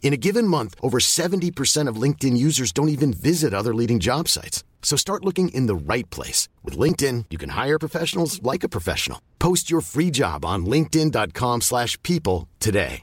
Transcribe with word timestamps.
In 0.00 0.14
a 0.14 0.16
given 0.16 0.48
month, 0.48 0.74
over 0.80 0.98
70% 1.00 1.86
of 1.86 2.02
LinkedIn 2.02 2.36
users 2.36 2.72
don't 2.72 2.88
even 2.88 3.12
visit 3.12 3.52
other 3.52 3.74
leading 3.74 3.98
job 3.98 4.26
sites. 4.28 4.64
So 4.80 4.96
start 4.96 5.24
looking 5.24 5.50
in 5.50 5.66
the 5.66 5.92
right 5.92 6.08
place. 6.08 6.48
With 6.64 6.78
LinkedIn, 6.78 7.26
you 7.28 7.36
can 7.36 7.50
hire 7.50 7.78
professionals 7.78 8.42
like 8.42 8.64
a 8.64 8.70
professional. 8.70 9.20
Post 9.38 9.70
your 9.70 9.82
free 9.82 10.10
job 10.10 10.46
on 10.46 10.64
linkedin.com 10.64 11.60
slash 11.60 12.02
people 12.02 12.48
today. 12.58 13.02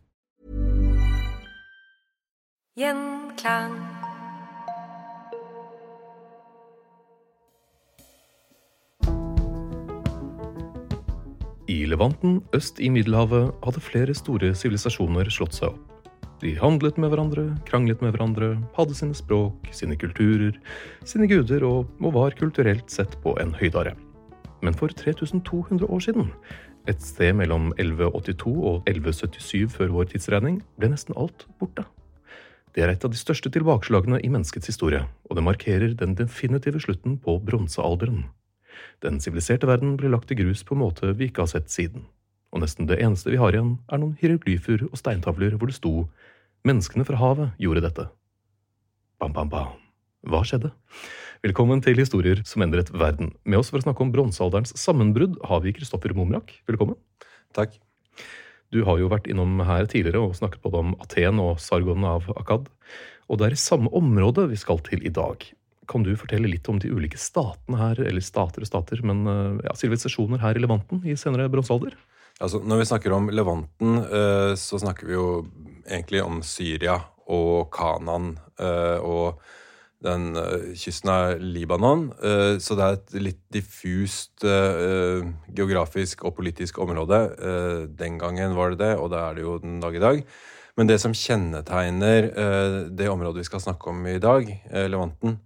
Gjenklang. 2.78 3.96
I 11.68 11.86
Levanten 11.86 12.44
øst 12.54 12.80
i 12.80 12.90
Middelhavet 12.90 13.52
hadde 13.64 13.82
flere 13.82 14.14
store 14.14 14.52
sivilisasjoner 14.56 15.32
slått 15.32 15.56
seg 15.56 15.72
opp. 15.72 15.95
De 16.46 16.52
handlet 16.62 17.00
med 17.02 17.10
hverandre, 17.10 17.44
kranglet 17.66 18.04
med 18.06 18.12
hverandre, 18.14 18.52
hadde 18.76 18.94
sine 18.94 19.16
språk, 19.18 19.66
sine 19.74 19.96
kulturer, 19.98 20.54
sine 21.02 21.26
guder 21.26 21.64
og, 21.66 21.88
og 21.98 22.12
var 22.14 22.36
kulturelt 22.38 22.92
sett 22.94 23.16
på 23.24 23.32
en 23.42 23.56
høydare. 23.58 23.96
Men 24.62 24.76
for 24.78 24.94
3200 24.94 25.88
år 25.90 26.04
siden, 26.06 26.28
et 26.86 27.02
sted 27.02 27.34
mellom 27.40 27.72
1182 27.80 28.54
og 28.54 28.86
1177 28.86 29.74
før 29.74 29.96
vår 29.96 30.12
tidsregning, 30.12 30.60
ble 30.78 30.92
nesten 30.92 31.18
alt 31.18 31.48
borte. 31.58 31.88
Det 32.78 32.86
er 32.86 32.94
et 32.94 33.08
av 33.08 33.10
de 33.10 33.18
største 33.18 33.50
tilbakeslagene 33.50 34.20
i 34.22 34.30
menneskets 34.30 34.70
historie, 34.70 35.02
og 35.26 35.40
det 35.40 35.48
markerer 35.48 35.98
den 35.98 36.14
definitive 36.20 36.84
slutten 36.84 37.18
på 37.26 37.40
bronsealderen. 37.42 38.28
Den 39.02 39.18
siviliserte 39.24 39.66
verden 39.66 39.98
ble 39.98 40.14
lagt 40.14 40.30
i 40.30 40.38
grus 40.38 40.62
på 40.62 40.78
en 40.78 40.84
måte 40.84 41.10
vi 41.18 41.32
ikke 41.32 41.48
har 41.48 41.56
sett 41.56 41.74
siden. 41.74 42.06
Og 42.54 42.62
nesten 42.62 42.86
det 42.86 43.02
eneste 43.02 43.34
vi 43.34 43.42
har 43.42 43.58
igjen, 43.58 43.80
er 43.90 44.04
noen 44.04 44.14
hieroglyfer 44.22 44.86
og 44.92 45.02
steintavler 45.02 45.58
hvor 45.58 45.74
det 45.74 45.80
sto 45.82 45.96
Menneskene 46.66 47.06
fra 47.06 47.20
havet 47.22 47.60
gjorde 47.62 47.82
dette. 47.86 48.04
Bam, 49.22 49.36
bam, 49.36 49.52
bam. 49.52 49.74
Hva 50.26 50.40
skjedde? 50.42 50.72
Velkommen 51.46 51.84
til 51.86 52.00
Historier 52.02 52.40
som 52.50 52.64
endret 52.66 52.88
verden. 52.90 53.36
Med 53.46 53.60
oss 53.60 53.70
for 53.70 53.78
å 53.78 53.84
snakke 53.84 54.02
om 54.02 54.10
bronsealderens 54.10 54.74
sammenbrudd 54.82 55.36
har 55.46 55.62
vi 55.62 55.76
Kristoffer 55.78 56.16
Momrak. 56.18 56.56
Velkommen. 56.66 56.98
Takk. 57.54 57.76
Du 58.74 58.80
har 58.88 58.98
jo 58.98 59.12
vært 59.12 59.30
innom 59.30 59.62
her 59.62 59.86
tidligere 59.92 60.24
og 60.26 60.34
snakket 60.40 60.64
både 60.66 60.82
om 60.82 60.96
Aten 61.06 61.44
og 61.44 61.62
Sargon 61.62 62.08
av 62.10 62.26
Akkad. 62.34 62.66
Og 63.30 63.38
det 63.38 63.52
er 63.52 63.60
i 63.60 63.62
samme 63.62 63.94
område 63.94 64.48
vi 64.50 64.58
skal 64.58 64.82
til 64.90 65.06
i 65.06 65.14
dag. 65.14 65.46
Kan 65.86 66.02
du 66.02 66.16
fortelle 66.18 66.50
litt 66.50 66.66
om 66.74 66.82
de 66.82 66.90
ulike 66.90 67.22
statene 67.22 67.78
her, 67.78 68.02
eller 68.02 68.26
stater 68.26 68.66
og 68.66 68.72
stater, 68.72 69.06
men 69.06 69.22
ja, 69.62 69.78
sivilisasjoner 69.78 70.42
her 70.42 70.58
i 70.58 70.66
Levanten 70.66 71.06
i 71.06 71.14
senere 71.14 71.46
bronsealder? 71.54 71.94
Altså, 72.42 72.58
når 72.66 72.82
vi 72.82 72.90
snakker 72.90 73.14
om 73.14 73.30
Levanten, 73.30 74.02
så 74.58 74.82
snakker 74.82 75.14
vi 75.14 75.14
jo 75.14 75.30
egentlig 75.86 76.24
om 76.26 76.42
Syria 76.46 77.00
og 77.32 77.72
Kanan 77.74 78.36
og 78.58 79.40
den 80.06 80.36
kysten 80.78 81.10
av 81.10 81.40
Libanon. 81.42 82.12
Så 82.62 82.76
det 82.78 82.84
er 82.86 82.98
et 82.98 83.16
litt 83.24 83.40
diffust 83.54 84.44
geografisk 84.46 86.26
og 86.28 86.36
politisk 86.38 86.78
område. 86.84 87.24
Den 87.98 88.20
gangen 88.22 88.54
var 88.58 88.74
det 88.74 88.84
det, 88.84 88.92
og 89.00 89.10
det 89.14 89.22
er 89.24 89.38
det 89.38 89.48
jo 89.48 89.58
den 89.64 89.80
dag 89.82 89.98
i 89.98 90.04
dag. 90.04 90.22
Men 90.76 90.92
det 90.92 91.00
som 91.02 91.16
kjennetegner 91.16 92.30
det 92.92 93.10
området 93.10 93.42
vi 93.42 93.50
skal 93.50 93.64
snakke 93.64 93.90
om 93.94 94.06
i 94.12 94.20
dag, 94.22 94.50
Levanten, 94.92 95.40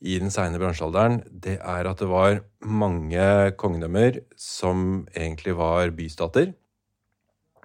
i 0.00 0.18
den 0.20 0.30
seine 0.30 0.60
bransjealderen, 0.60 1.22
det 1.32 1.56
er 1.58 1.88
at 1.88 1.98
det 2.00 2.08
var 2.08 2.42
mange 2.60 3.52
kongedømmer 3.58 4.20
som 4.38 5.06
egentlig 5.16 5.56
var 5.58 5.90
bystater. 5.96 6.52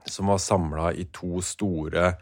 Som 0.05 0.31
var 0.31 0.41
samla 0.41 0.91
i 0.93 1.07
to 1.13 1.41
store 1.45 2.13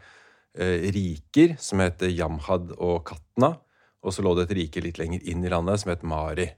eh, 0.54 0.90
riker 0.92 1.56
som 1.58 1.82
het 1.84 2.02
Jamhad 2.08 2.74
og 2.78 3.04
Katna. 3.08 3.54
Og 4.00 4.14
så 4.14 4.24
lå 4.24 4.34
det 4.36 4.48
et 4.48 4.56
rike 4.62 4.82
litt 4.84 5.00
lenger 5.00 5.24
inn 5.28 5.44
i 5.44 5.52
landet 5.52 5.82
som 5.82 5.92
het 5.92 6.04
Mari. 6.06 6.48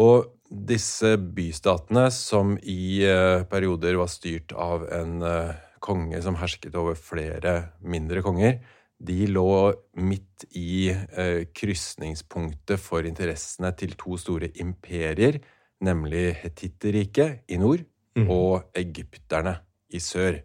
Og 0.00 0.30
disse 0.48 1.16
bystatene, 1.20 2.06
som 2.12 2.54
i 2.62 3.04
eh, 3.04 3.42
perioder 3.48 3.98
var 4.00 4.08
styrt 4.12 4.54
av 4.56 4.86
en 4.92 5.20
eh, 5.24 5.52
konge 5.84 6.20
som 6.24 6.38
hersket 6.40 6.76
over 6.78 6.96
flere 6.96 7.74
mindre 7.84 8.22
konger, 8.24 8.60
de 9.02 9.26
lå 9.26 9.72
midt 9.98 10.46
i 10.56 10.92
eh, 10.92 11.42
krysningspunktet 11.52 12.80
for 12.80 13.08
interessene 13.08 13.72
til 13.76 13.96
to 13.98 14.16
store 14.20 14.52
imperier, 14.62 15.40
nemlig 15.82 16.28
Hetitterriket 16.44 17.50
i 17.50 17.58
nord 17.58 17.82
mm. 18.16 18.28
og 18.30 18.70
egypterne 18.78 19.58
i 19.92 20.00
sør. 20.02 20.40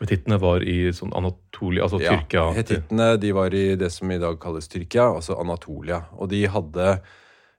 Hetittene 0.00 0.36
var 0.40 0.64
i 0.64 0.90
sånn 0.92 1.14
Anatolia, 1.16 1.86
altså 1.86 2.00
Ja, 2.02 2.16
Tyrkia? 2.16 2.50
Hetittene 2.56 3.14
de 3.20 3.30
var 3.36 3.54
i 3.56 3.68
det 3.80 3.88
som 3.94 4.10
i 4.12 4.18
dag 4.20 4.36
kalles 4.42 4.68
Tyrkia, 4.68 5.08
altså 5.08 5.38
Anatolia. 5.40 6.02
Og 6.20 6.28
de 6.32 6.42
hadde 6.52 6.98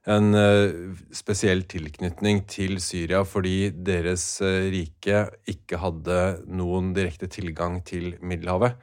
en 0.08 0.28
eh, 0.38 0.76
spesiell 1.12 1.64
tilknytning 1.68 2.44
til 2.48 2.78
Syria 2.80 3.24
fordi 3.28 3.72
deres 3.72 4.24
eh, 4.44 4.68
rike 4.72 5.24
ikke 5.50 5.80
hadde 5.82 6.20
noen 6.46 6.94
direkte 6.96 7.28
tilgang 7.32 7.82
til 7.86 8.14
Middelhavet. 8.22 8.78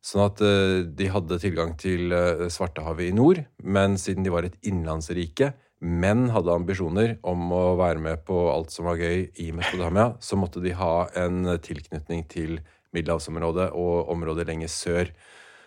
Sånn 0.00 0.24
at 0.24 0.40
eh, 0.44 0.80
de 0.86 1.10
hadde 1.12 1.40
tilgang 1.42 1.74
til 1.80 2.14
eh, 2.16 2.46
Svartehavet 2.52 3.10
i 3.10 3.16
nord, 3.16 3.42
men 3.60 3.98
siden 4.00 4.24
de 4.24 4.32
var 4.32 4.48
et 4.48 4.56
innenlandsrike, 4.62 5.52
men 5.80 6.28
hadde 6.34 6.52
ambisjoner 6.52 7.14
om 7.26 7.52
å 7.56 7.62
være 7.80 8.02
med 8.04 8.24
på 8.28 8.36
alt 8.52 8.72
som 8.72 8.88
var 8.90 9.00
gøy 9.00 9.30
i 9.40 9.48
Mesopotamia, 9.56 10.12
så 10.20 10.36
måtte 10.36 10.60
de 10.60 10.74
ha 10.76 11.08
en 11.16 11.46
tilknytning 11.64 12.26
til 12.28 12.58
middelhavsområdet 12.92 13.70
og 13.78 14.10
området 14.12 14.44
lenger 14.50 14.72
sør. 14.72 15.12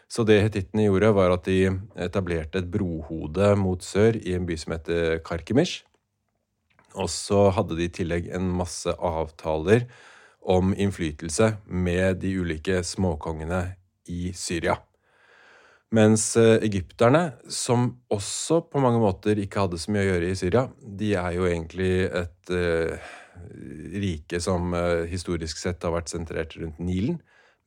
Så 0.06 0.26
det 0.28 0.44
hetittene 0.44 0.86
gjorde, 0.86 1.10
var 1.18 1.34
at 1.34 1.48
de 1.50 1.72
etablerte 2.06 2.62
et 2.62 2.70
brohode 2.70 3.54
mot 3.58 3.82
sør 3.82 4.20
i 4.22 4.36
en 4.38 4.46
by 4.46 4.60
som 4.62 4.76
heter 4.76 5.18
Karkemish. 5.26 5.82
Og 6.94 7.10
så 7.10 7.48
hadde 7.56 7.80
de 7.80 7.88
i 7.88 7.94
tillegg 7.94 8.30
en 8.38 8.52
masse 8.54 8.94
avtaler 8.94 9.88
om 10.44 10.76
innflytelse 10.78 11.56
med 11.66 12.22
de 12.22 12.36
ulike 12.38 12.84
småkongene 12.86 13.64
i 14.14 14.30
Syria. 14.38 14.78
Mens 15.94 16.32
eh, 16.42 16.58
egypterne, 16.66 17.36
som 17.46 17.92
også 18.14 18.64
på 18.72 18.82
mange 18.82 19.02
måter 19.02 19.38
ikke 19.38 19.68
hadde 19.68 19.78
så 19.82 19.94
mye 19.94 20.08
å 20.08 20.08
gjøre 20.08 20.32
i 20.32 20.38
Syria, 20.40 20.64
de 20.82 21.12
er 21.20 21.36
jo 21.36 21.46
egentlig 21.46 21.92
et 22.08 22.54
uh, 22.54 23.12
rike 24.02 24.40
som 24.42 24.74
uh, 24.74 25.04
historisk 25.10 25.62
sett 25.62 25.86
har 25.86 25.94
vært 25.94 26.10
sentrert 26.10 26.56
rundt 26.58 26.82
Nilen. 26.82 27.20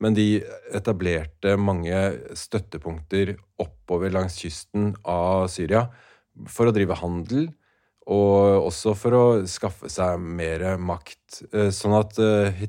Men 0.03 0.17
de 0.17 0.41
etablerte 0.75 1.55
mange 1.57 1.95
støttepunkter 2.37 3.37
oppover 3.63 4.11
langs 4.13 4.35
kysten 4.43 4.91
av 5.07 5.47
Syria 5.49 5.87
for 6.51 6.69
å 6.69 6.75
drive 6.75 6.99
handel 6.99 7.47
Og 8.07 8.67
også 8.67 8.93
for 8.95 9.15
å 9.17 9.23
skaffe 9.49 9.89
seg 9.91 10.21
mer 10.21 10.77
makt. 10.79 11.41
Sånn 11.75 11.95
at 11.97 12.19
eh, 12.23 12.61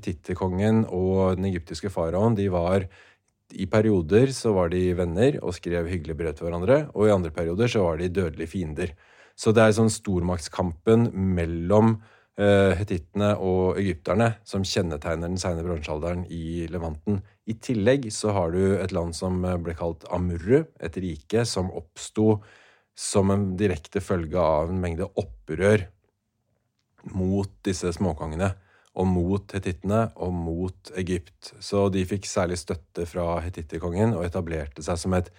og 0.89 1.37
den 1.37 1.51
egyptiske 1.51 1.93
faraoen 1.95 2.35
de 2.35 2.49
var 2.51 2.89
i 3.57 3.67
perioder 3.71 4.33
så 4.37 4.53
var 4.57 4.73
de 4.73 4.83
venner 4.99 5.39
og 5.41 5.55
skrev 5.57 5.89
hyggelige 5.89 6.19
brev 6.19 6.35
til 6.37 6.49
hverandre, 6.49 6.79
og 6.95 7.09
i 7.09 7.15
andre 7.15 7.33
perioder 7.35 7.71
så 7.73 7.85
var 7.87 8.01
de 8.01 8.11
dødelige 8.13 8.51
fiender. 8.53 8.93
Så 9.39 9.55
det 9.55 9.65
er 9.65 9.75
sånn 9.77 9.93
stormaktskampen 9.93 11.09
mellom 11.37 11.95
uh, 11.97 12.73
hetittene 12.77 13.33
og 13.41 13.79
egypterne 13.81 14.33
som 14.49 14.67
kjennetegner 14.67 15.31
den 15.31 15.41
seine 15.41 15.65
bronsealderen 15.65 16.27
i 16.35 16.67
Levanten. 16.73 17.23
I 17.49 17.57
tillegg 17.63 18.11
så 18.13 18.35
har 18.37 18.53
du 18.53 18.63
et 18.77 18.93
land 18.93 19.17
som 19.17 19.41
ble 19.41 19.77
kalt 19.79 20.05
Amurru, 20.13 20.65
et 20.83 20.99
rike 21.01 21.47
som 21.49 21.71
oppsto 21.71 22.41
som 22.99 23.31
en 23.31 23.53
direkte 23.57 24.03
følge 24.03 24.43
av 24.43 24.73
en 24.73 24.81
mengde 24.83 25.07
opprør 25.17 25.87
mot 27.15 27.51
disse 27.65 27.93
småkongene. 27.95 28.51
Og 28.99 29.07
mot 29.07 29.55
hetittene 29.55 30.09
og 30.19 30.33
mot 30.35 30.93
Egypt. 30.99 31.53
Så 31.63 31.87
de 31.95 32.03
fikk 32.09 32.27
særlig 32.27 32.59
støtte 32.59 33.07
fra 33.07 33.39
hetitterkongen 33.45 34.17
og 34.19 34.25
etablerte 34.27 34.83
seg 34.83 34.99
som 34.99 35.15
et, 35.15 35.31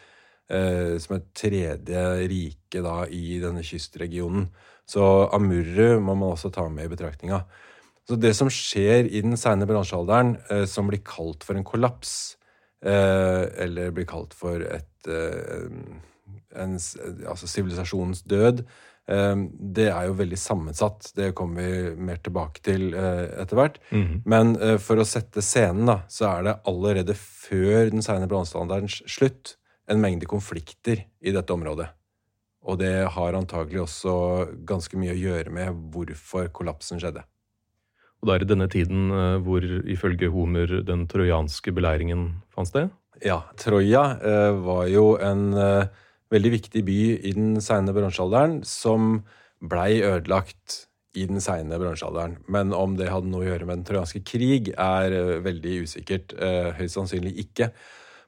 eh, 0.48 0.96
som 1.04 1.18
et 1.18 1.28
tredje 1.36 2.04
rike 2.32 2.84
da, 2.86 3.04
i 3.06 3.40
denne 3.44 3.66
kystregionen. 3.68 4.48
Så 4.90 5.04
Amurru 5.36 6.00
må 6.00 6.16
man 6.16 6.32
også 6.32 6.54
ta 6.56 6.66
med 6.72 6.88
i 6.88 6.94
betraktninga. 6.96 7.44
Så 8.10 8.16
det 8.18 8.32
som 8.34 8.50
skjer 8.50 9.06
i 9.06 9.22
den 9.22 9.38
seine 9.38 9.68
bransjealderen, 9.70 10.38
eh, 10.50 10.66
som 10.66 10.88
blir 10.90 11.04
kalt 11.06 11.44
for 11.46 11.60
en 11.60 11.68
kollaps, 11.68 12.38
eh, 12.82 13.46
eller 13.66 13.92
blir 13.92 14.08
kalt 14.10 14.34
for 14.34 14.64
et 14.66 15.12
eh, 15.12 15.68
en, 16.58 16.74
altså 17.28 17.48
sivilisasjonens 17.48 18.24
død, 18.30 18.64
det 19.10 19.88
er 19.90 20.06
jo 20.06 20.18
veldig 20.20 20.38
sammensatt. 20.38 21.12
Det 21.18 21.32
kommer 21.38 21.66
vi 21.66 21.94
mer 22.10 22.20
tilbake 22.22 22.62
til 22.66 22.92
eh, 22.94 23.26
etter 23.42 23.58
hvert. 23.58 23.80
Mm. 23.90 24.12
Men 24.30 24.52
eh, 24.62 24.76
for 24.82 25.02
å 25.02 25.08
sette 25.08 25.42
scenen, 25.46 25.90
da, 25.90 26.02
så 26.12 26.28
er 26.30 26.46
det 26.46 26.58
allerede 26.70 27.16
før 27.18 27.90
den 27.90 28.06
seine 28.06 28.30
bronsealderens 28.30 29.00
slutt 29.10 29.56
en 29.90 30.02
mengde 30.04 30.30
konflikter 30.30 31.08
i 31.26 31.34
dette 31.34 31.56
området. 31.56 31.88
Og 32.70 32.78
det 32.82 32.94
har 33.16 33.38
antagelig 33.38 33.82
også 33.88 34.14
ganske 34.68 35.00
mye 35.00 35.16
å 35.16 35.20
gjøre 35.20 35.54
med 35.56 35.80
hvorfor 35.94 36.52
kollapsen 36.54 37.02
skjedde. 37.02 37.24
Og 38.20 38.28
da 38.28 38.36
er 38.36 38.44
det 38.44 38.50
denne 38.52 38.68
tiden 38.70 39.08
hvor 39.46 39.64
ifølge 39.64 40.28
Homer 40.34 40.82
den 40.86 41.06
trojanske 41.10 41.72
beleiringen 41.74 42.44
fant 42.52 42.68
sted? 42.68 42.92
Ja. 43.24 43.40
Troja 43.58 44.04
var 44.60 44.90
jo 44.92 45.14
en 45.24 45.56
veldig 46.34 46.52
viktig 46.58 46.84
by 46.86 47.00
i 47.26 47.34
den 47.36 47.58
seine 47.64 47.94
bronsealderen 47.96 48.62
som 48.68 49.24
blei 49.60 50.00
ødelagt 50.06 50.86
i 51.18 51.26
den 51.30 51.42
seine 51.42 51.80
bronsealderen. 51.82 52.38
Men 52.52 52.74
om 52.76 52.96
det 53.00 53.10
hadde 53.10 53.32
noe 53.32 53.44
å 53.44 53.50
gjøre 53.50 53.68
med 53.68 53.82
den 53.82 53.88
trojanske 53.88 54.22
krig, 54.28 54.72
er 54.76 55.16
uh, 55.16 55.40
veldig 55.46 55.82
usikkert. 55.88 56.36
Uh, 56.38 56.70
høyst 56.78 56.98
sannsynlig 57.00 57.36
ikke. 57.46 57.72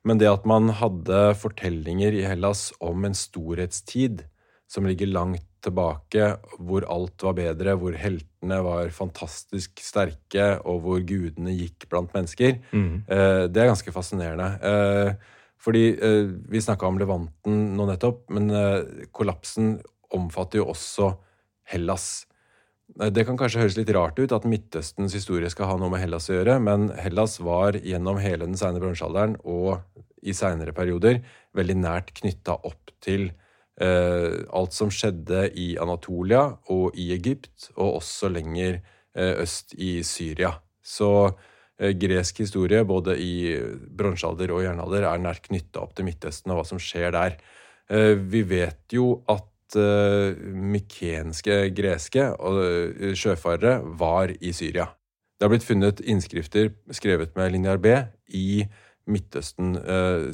Men 0.08 0.18
det 0.18 0.32
at 0.32 0.48
man 0.50 0.72
hadde 0.80 1.22
fortellinger 1.38 2.16
i 2.18 2.26
Hellas 2.26 2.72
om 2.82 3.06
en 3.06 3.18
storhetstid 3.18 4.26
som 4.72 4.88
ligger 4.88 5.12
langt 5.12 5.46
tilbake, 5.62 6.32
hvor 6.58 6.88
alt 6.90 7.22
var 7.22 7.36
bedre, 7.38 7.76
hvor 7.78 7.94
heltene 7.94 8.58
var 8.66 8.90
fantastisk 8.96 9.78
sterke, 9.84 10.56
og 10.66 10.82
hvor 10.82 11.04
gudene 11.06 11.54
gikk 11.54 11.86
blant 11.92 12.16
mennesker, 12.16 12.58
mm. 12.72 12.96
uh, 13.12 13.46
det 13.46 13.62
er 13.62 13.70
ganske 13.70 13.94
fascinerende. 13.94 14.50
Fordi 15.62 15.86
eh, 15.94 16.28
Vi 16.52 16.62
snakka 16.62 16.90
om 16.90 17.00
Levanten 17.00 17.62
nå 17.78 17.86
nettopp, 17.90 18.26
men 18.34 18.50
eh, 18.50 19.08
kollapsen 19.14 19.76
omfatter 20.12 20.62
jo 20.62 20.70
også 20.74 21.14
Hellas. 21.72 22.26
Eh, 23.00 23.12
det 23.14 23.26
kan 23.28 23.38
kanskje 23.40 23.62
høres 23.64 23.78
litt 23.80 23.92
rart 23.96 24.20
ut 24.20 24.34
at 24.36 24.48
Midtøstens 24.50 25.16
historie 25.16 25.52
skal 25.54 25.70
ha 25.70 25.78
noe 25.80 25.92
med 25.94 26.04
Hellas 26.04 26.30
å 26.32 26.40
gjøre, 26.40 26.58
men 26.64 26.90
Hellas 27.00 27.38
var 27.44 27.78
gjennom 27.78 28.20
hele 28.24 28.48
den 28.48 28.60
seine 28.60 28.82
bronsealderen 28.82 29.38
og 29.44 29.80
i 30.22 30.34
seinere 30.38 30.74
perioder 30.78 31.22
veldig 31.58 31.78
nært 31.82 32.12
knytta 32.20 32.58
opp 32.68 32.92
til 33.02 33.30
eh, 33.82 34.42
alt 34.54 34.76
som 34.76 34.92
skjedde 34.94 35.48
i 35.58 35.74
Anatolia 35.82 36.44
og 36.74 36.98
i 37.00 37.12
Egypt, 37.16 37.72
og 37.78 38.02
også 38.02 38.32
lenger 38.34 38.82
eh, 39.16 39.42
øst 39.42 39.76
i 39.78 40.00
Syria. 40.06 40.56
Så 40.82 41.32
gresk 41.98 42.44
historie, 42.44 42.84
både 42.86 43.16
i 43.18 43.56
bronsealder 43.98 44.54
og 44.54 44.64
jernalder, 44.66 45.08
er 45.10 45.24
nært 45.24 45.48
knytta 45.48 45.82
opp 45.82 45.96
til 45.98 46.08
Midtøsten 46.08 46.54
og 46.54 46.62
hva 46.62 46.68
som 46.70 46.82
skjer 46.82 47.14
der. 47.16 47.38
Eh, 47.92 48.14
vi 48.16 48.44
vet 48.48 48.94
jo 48.94 49.22
at 49.32 49.78
eh, 49.80 50.38
mykenske 50.54 51.64
greske 51.78 52.28
sjøfarere 53.18 53.80
var 54.00 54.34
i 54.38 54.54
Syria. 54.54 54.92
Det 55.38 55.48
har 55.48 55.54
blitt 55.56 55.66
funnet 55.66 56.04
innskrifter 56.06 56.70
skrevet 56.94 57.34
med 57.38 57.56
linjar 57.56 57.82
B 57.82 57.96
i 58.38 58.62
Midtøsten 59.10 59.74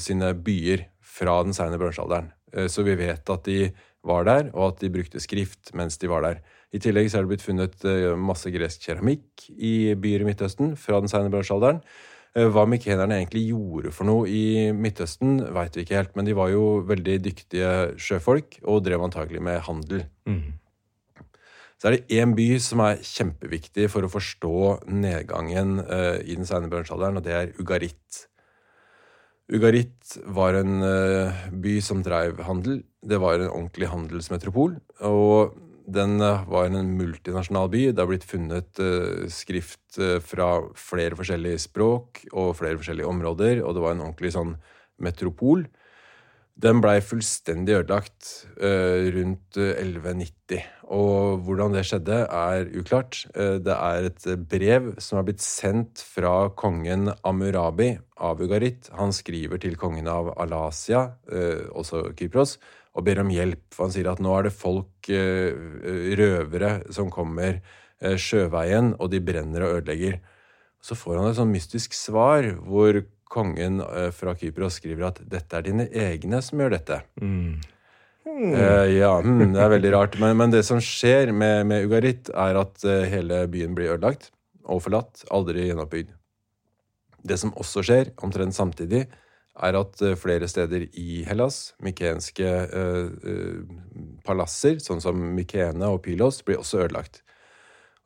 sine 0.03 0.33
byer 0.35 0.83
fra 0.99 1.38
den 1.47 1.55
seine 1.55 1.79
bronsealderen. 1.79 2.27
Så 2.67 2.83
vi 2.83 2.97
vet 2.99 3.31
at 3.31 3.45
de 3.47 3.69
var 4.03 4.27
der, 4.27 4.49
og 4.51 4.73
at 4.73 4.83
de 4.83 4.91
brukte 4.91 5.21
skrift 5.23 5.71
mens 5.77 5.95
de 6.01 6.11
var 6.11 6.25
der. 6.25 6.41
I 6.75 6.81
tillegg 6.83 7.07
så 7.09 7.19
er 7.19 7.25
det 7.25 7.31
blitt 7.31 7.45
funnet 7.45 7.87
eh, 7.87 8.11
masse 8.19 8.51
gresk 8.51 8.83
keramikk 8.83 9.47
i 9.55 9.95
byer 9.95 10.25
i 10.25 10.27
Midtøsten 10.27 10.75
fra 10.79 10.99
den 10.99 11.11
seine 11.11 11.31
bronsealderen. 11.31 11.79
Eh, 12.35 12.47
hva 12.51 12.67
mykenerne 12.69 13.21
egentlig 13.21 13.47
gjorde 13.47 13.93
for 13.95 14.09
noe 14.09 14.27
i 14.29 14.69
Midtøsten, 14.75 15.39
veit 15.55 15.77
vi 15.77 15.85
ikke 15.85 15.97
helt. 15.97 16.15
Men 16.19 16.27
de 16.27 16.35
var 16.37 16.51
jo 16.51 16.79
veldig 16.87 17.17
dyktige 17.23 17.73
sjøfolk 18.01 18.59
og 18.67 18.83
drev 18.85 19.05
antagelig 19.07 19.43
med 19.43 19.63
handel. 19.67 20.03
Mm. 20.27 20.57
Så 21.77 21.89
er 21.89 21.95
det 21.95 22.17
én 22.17 22.33
by 22.37 22.47
som 22.61 22.81
er 22.81 23.03
kjempeviktig 23.05 23.85
for 23.93 24.05
å 24.05 24.09
forstå 24.09 24.57
nedgangen 24.89 25.77
uh, 25.85 26.17
i 26.25 26.33
den 26.33 26.47
seine 26.49 26.71
bronsealderen, 26.71 27.19
og 27.19 27.25
det 27.25 27.35
er 27.37 27.51
Ugarit. 27.61 28.23
Ugarit 29.53 30.15
var 30.25 30.57
en 30.57 30.81
uh, 30.81 31.45
by 31.53 31.75
som 31.85 32.01
drev 32.03 32.41
handel. 32.49 32.81
Det 33.05 33.21
var 33.21 33.37
en 33.37 33.51
ordentlig 33.51 33.91
handelsmetropol. 33.93 34.73
Og 35.05 35.53
den 35.87 36.19
eh, 36.21 36.43
var 36.51 36.67
en 36.67 36.93
multinasjonal 36.99 37.71
by. 37.71 37.83
Det 37.91 38.03
har 38.03 38.11
blitt 38.11 38.27
funnet 38.27 38.83
uh, 38.83 39.25
skrift 39.31 39.99
uh, 40.01 40.19
fra 40.19 40.51
flere 40.75 41.17
forskjellige 41.17 41.63
språk 41.69 42.25
og 42.33 42.55
flere 42.59 42.79
forskjellige 42.79 43.07
områder, 43.07 43.63
og 43.63 43.75
det 43.75 43.83
var 43.85 43.95
en 43.95 44.07
ordentlig 44.09 44.33
sånn 44.35 44.55
metropol. 45.03 45.67
Den 46.57 46.81
blei 46.81 46.97
fullstendig 47.05 47.75
ødelagt 47.77 48.47
rundt 48.57 49.59
1190. 49.61 50.63
Og 50.89 51.43
hvordan 51.45 51.75
det 51.75 51.83
skjedde, 51.85 52.15
er 52.25 52.71
uklart. 52.81 53.19
det 53.37 53.75
er 53.75 54.07
et 54.07 54.25
brev 54.49 54.87
som 54.97 55.19
er 55.19 55.27
blitt 55.27 55.45
sendt 55.45 56.01
fra 56.01 56.47
kongen 56.57 57.11
Amurabi 57.21 57.91
av 58.17 58.41
Ugarit. 58.41 58.89
Han 58.97 59.13
skriver 59.13 59.61
til 59.61 59.77
kongen 59.77 60.09
av 60.09 60.31
Alasia, 60.33 61.03
også 61.77 62.07
Kypros, 62.17 62.57
og 62.97 63.06
ber 63.06 63.21
om 63.21 63.30
hjelp. 63.31 63.61
For 63.73 63.87
han 63.87 63.94
sier 63.94 64.09
at 64.11 64.21
nå 64.23 64.33
er 64.33 64.47
det 64.47 64.56
folk, 64.57 65.09
eh, 65.13 65.54
røvere, 66.18 66.71
som 66.94 67.11
kommer 67.13 67.59
eh, 67.59 68.18
sjøveien, 68.18 68.95
og 68.97 69.11
de 69.13 69.21
brenner 69.23 69.68
og 69.68 69.80
ødelegger. 69.80 70.19
Så 70.81 70.97
får 70.97 71.19
han 71.19 71.30
et 71.30 71.37
sånn 71.37 71.54
mystisk 71.54 71.95
svar 71.97 72.49
hvor 72.66 73.04
kongen 73.27 73.81
eh, 73.83 74.09
fra 74.16 74.33
Kypros 74.39 74.80
skriver 74.80 75.11
at 75.11 75.21
dette 75.30 75.57
er 75.57 75.68
dine 75.68 75.89
egne 75.92 76.42
som 76.45 76.63
gjør 76.63 76.77
dette. 76.77 77.01
Mm. 77.21 77.59
Mm. 78.27 78.51
Uh, 78.51 78.85
ja, 78.92 79.13
mm, 79.23 79.54
det 79.56 79.61
er 79.63 79.71
veldig 79.71 79.92
rart. 79.94 80.18
Men, 80.21 80.35
men 80.37 80.51
det 80.54 80.66
som 80.68 80.81
skjer 80.83 81.31
med, 81.31 81.63
med 81.69 81.85
Ugarit, 81.87 82.27
er 82.33 82.59
at 82.59 82.83
hele 83.07 83.45
byen 83.49 83.77
blir 83.77 83.94
ødelagt 83.94 84.31
og 84.68 84.81
forlatt. 84.83 85.23
Aldri 85.33 85.69
gjenoppbygd. 85.69 86.11
Det 87.27 87.37
som 87.39 87.54
også 87.59 87.85
skjer, 87.87 88.11
omtrent 88.23 88.56
samtidig, 88.56 89.06
er 89.64 89.78
at 89.80 90.02
eh, 90.06 90.18
flere 90.19 90.47
steder 90.49 90.81
i 90.97 91.23
Hellas, 91.28 91.73
mykenske 91.83 92.47
eh, 92.47 93.09
eh, 93.31 93.59
palasser, 94.28 94.76
sånn 94.83 95.02
som 95.04 95.18
Mykene 95.37 95.87
og 95.90 96.04
Pylos, 96.06 96.44
blir 96.45 96.57
også 96.61 96.78
ødelagt. 96.85 97.16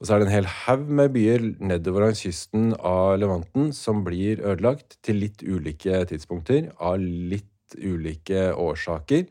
Og 0.02 0.08
så 0.08 0.12
er 0.16 0.20
det 0.22 0.28
en 0.30 0.38
hel 0.40 0.52
haug 0.64 0.84
med 0.90 1.10
byer 1.14 1.42
nedover 1.62 2.02
langs 2.08 2.24
kysten 2.24 2.66
av 2.78 3.20
Levanten 3.22 3.66
som 3.76 4.04
blir 4.06 4.42
ødelagt 4.42 4.90
til 5.06 5.16
litt 5.22 5.40
ulike 5.46 6.06
tidspunkter, 6.10 6.62
av 6.82 6.96
litt 7.02 7.76
ulike 7.78 8.54
årsaker. 8.58 9.24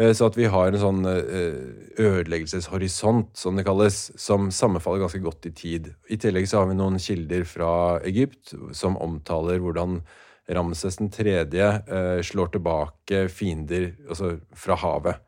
Eh, 0.00 0.12
så 0.16 0.22
at 0.26 0.36
vi 0.40 0.46
har 0.50 0.68
en 0.72 0.82
sånn 0.82 1.02
ødeleggelseshorisont, 1.06 3.30
som 3.38 3.56
det 3.56 3.66
kalles, 3.68 3.96
som 4.18 4.50
sammenfaller 4.50 5.00
ganske 5.04 5.22
godt 5.22 5.46
i 5.52 5.54
tid. 5.54 5.94
I 6.10 6.16
tillegg 6.18 6.46
så 6.50 6.58
har 6.62 6.68
vi 6.72 6.80
noen 6.80 6.98
kilder 7.02 7.42
fra 7.46 7.72
Egypt 8.08 8.54
som 8.74 8.98
omtaler 9.04 9.58
hvordan 9.62 10.00
Ramses 10.50 10.98
3. 10.98 11.36
Eh, 11.38 12.22
slår 12.22 12.54
tilbake 12.56 13.26
fiender 13.30 13.92
altså 14.08 14.36
fra 14.54 14.78
havet. 14.80 15.20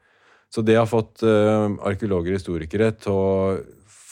Så 0.50 0.62
det 0.62 0.76
har 0.78 0.90
fått 0.90 1.22
eh, 1.26 1.68
arkeologer 1.86 2.34
og 2.34 2.38
historikere 2.38 2.92
til 2.98 3.14
å 3.14 3.28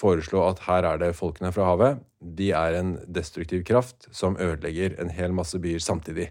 foreslå 0.03 0.43
at 0.49 0.63
her 0.67 0.87
er 0.89 1.03
det 1.03 1.13
folkene 1.15 1.53
fra 1.55 1.69
havet. 1.71 2.01
De 2.19 2.51
er 2.55 2.79
en 2.79 2.97
destruktiv 3.07 3.65
kraft 3.67 4.09
som 4.15 4.39
ødelegger 4.41 4.97
en 5.03 5.13
hel 5.15 5.35
masse 5.35 5.59
byer 5.63 5.83
samtidig. 5.83 6.31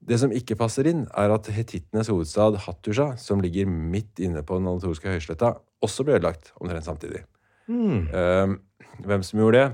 Det 0.00 0.16
som 0.20 0.32
ikke 0.32 0.56
passer 0.56 0.88
inn, 0.88 1.04
er 1.12 1.32
at 1.32 1.48
hetittenes 1.52 2.08
hovedstad 2.08 2.56
Hattusha, 2.64 3.12
som 3.20 3.42
ligger 3.44 3.68
midt 3.68 4.20
inne 4.24 4.40
på 4.44 4.56
den 4.56 4.68
anatolske 4.68 5.12
høysletta, 5.12 5.58
også 5.84 6.06
ble 6.06 6.16
ødelagt 6.16 6.54
omtrent 6.60 6.88
samtidig. 6.88 7.26
Eh, 8.16 8.54
hvem 9.04 9.24
som 9.26 9.42
gjorde 9.42 9.60
det? 9.60 9.68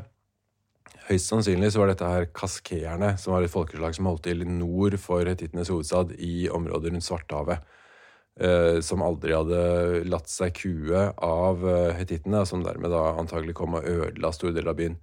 Høyst 1.07 1.31
sannsynlig 1.31 1.71
så 1.73 1.83
var 1.83 1.93
dette 1.93 2.09
her 2.11 2.29
kaskeerne, 2.35 3.13
som 3.21 3.35
var 3.35 3.45
et 3.45 3.53
folkeslag 3.53 3.95
som 3.95 4.09
holdt 4.09 4.25
til 4.27 4.43
nord 4.49 4.97
for 4.99 5.29
hetittenes 5.29 5.71
hovedstad 5.71 6.17
i 6.19 6.49
området 6.53 6.93
rundt 6.95 7.07
Svartehavet. 7.07 7.63
Eh, 8.37 8.83
som 8.85 9.01
aldri 9.01 9.33
hadde 9.33 9.61
latt 10.13 10.29
seg 10.29 10.53
kue 10.59 11.07
av 11.25 11.63
eh, 11.65 11.95
hetittene, 11.97 12.43
som 12.45 12.61
dermed 12.65 12.93
da 12.93 13.15
antagelig 13.17 13.55
kom 13.57 13.79
og 13.79 13.87
ødela 13.89 14.33
store 14.37 14.53
deler 14.53 14.75
av 14.75 14.81
byen. 14.81 14.99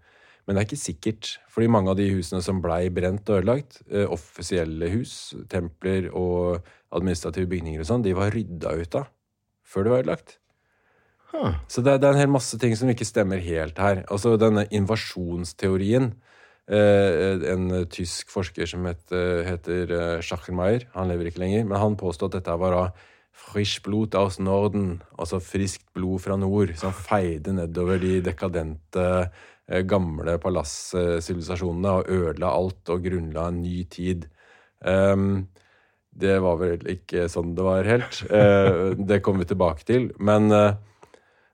Men 0.46 0.54
det 0.54 0.62
er 0.62 0.68
ikke 0.68 0.82
sikkert, 0.84 1.32
fordi 1.50 1.72
mange 1.72 1.90
av 1.90 1.98
de 1.98 2.06
husene 2.12 2.44
som 2.46 2.60
blei 2.62 2.92
brent 2.94 3.32
og 3.32 3.40
ødelagt, 3.40 3.80
eh, 3.90 4.06
offisielle 4.06 4.92
hus, 4.94 5.34
templer 5.50 6.12
og 6.12 6.62
administrative 6.94 7.50
bygninger 7.50 7.82
og 7.82 7.90
sånn, 7.90 8.06
de 8.06 8.14
var 8.18 8.36
rydda 8.36 8.76
ut 8.78 9.02
av 9.02 9.10
før 9.66 9.88
det 9.88 9.94
var 9.96 10.04
ødelagt. 10.04 10.38
Så 11.68 11.82
det, 11.82 11.98
det 12.02 12.10
er 12.10 12.14
en 12.14 12.22
hel 12.22 12.34
masse 12.34 12.58
ting 12.62 12.76
som 12.78 12.92
ikke 12.92 13.08
stemmer 13.08 13.42
helt 13.44 13.80
her. 13.82 14.04
Altså 14.12 14.36
denne 14.42 14.68
invasjonsteorien. 14.72 16.14
Eh, 16.72 17.42
en 17.52 17.72
tysk 17.92 18.30
forsker 18.32 18.70
som 18.70 18.86
heter, 18.88 19.42
heter 19.50 19.96
Schachenmeier, 20.24 20.86
han 20.94 21.10
lever 21.12 21.28
ikke 21.28 21.42
lenger, 21.44 21.66
men 21.68 21.82
han 21.82 21.98
påstod 22.00 22.32
at 22.32 22.40
dette 22.40 22.56
var 22.62 22.78
av 22.78 23.02
frisch 23.34 23.82
blut 23.84 24.16
aus 24.16 24.38
Norden, 24.40 25.02
altså 25.18 25.42
friskt 25.44 25.86
blod 25.98 26.22
fra 26.24 26.38
nord, 26.40 26.76
som 26.80 26.94
feide 26.94 27.54
nedover 27.58 28.00
de 28.02 28.20
dekadente, 28.24 29.08
eh, 29.68 29.82
gamle 29.90 30.38
palassivilisasjonene 30.42 31.98
og 32.00 32.14
ødela 32.14 32.54
alt 32.54 32.94
og 32.94 33.04
grunnla 33.10 33.50
en 33.50 33.62
ny 33.66 33.84
tid. 33.90 34.30
Um, 34.86 35.48
det 36.14 36.36
var 36.44 36.60
vel 36.60 36.84
ikke 36.94 37.26
sånn 37.32 37.56
det 37.58 37.66
var 37.66 37.88
helt. 37.88 38.20
Eh, 38.30 38.94
det 39.00 39.22
kommer 39.26 39.44
vi 39.44 39.54
tilbake 39.54 39.86
til. 39.88 40.12
Men, 40.20 40.52
eh, 40.52 40.76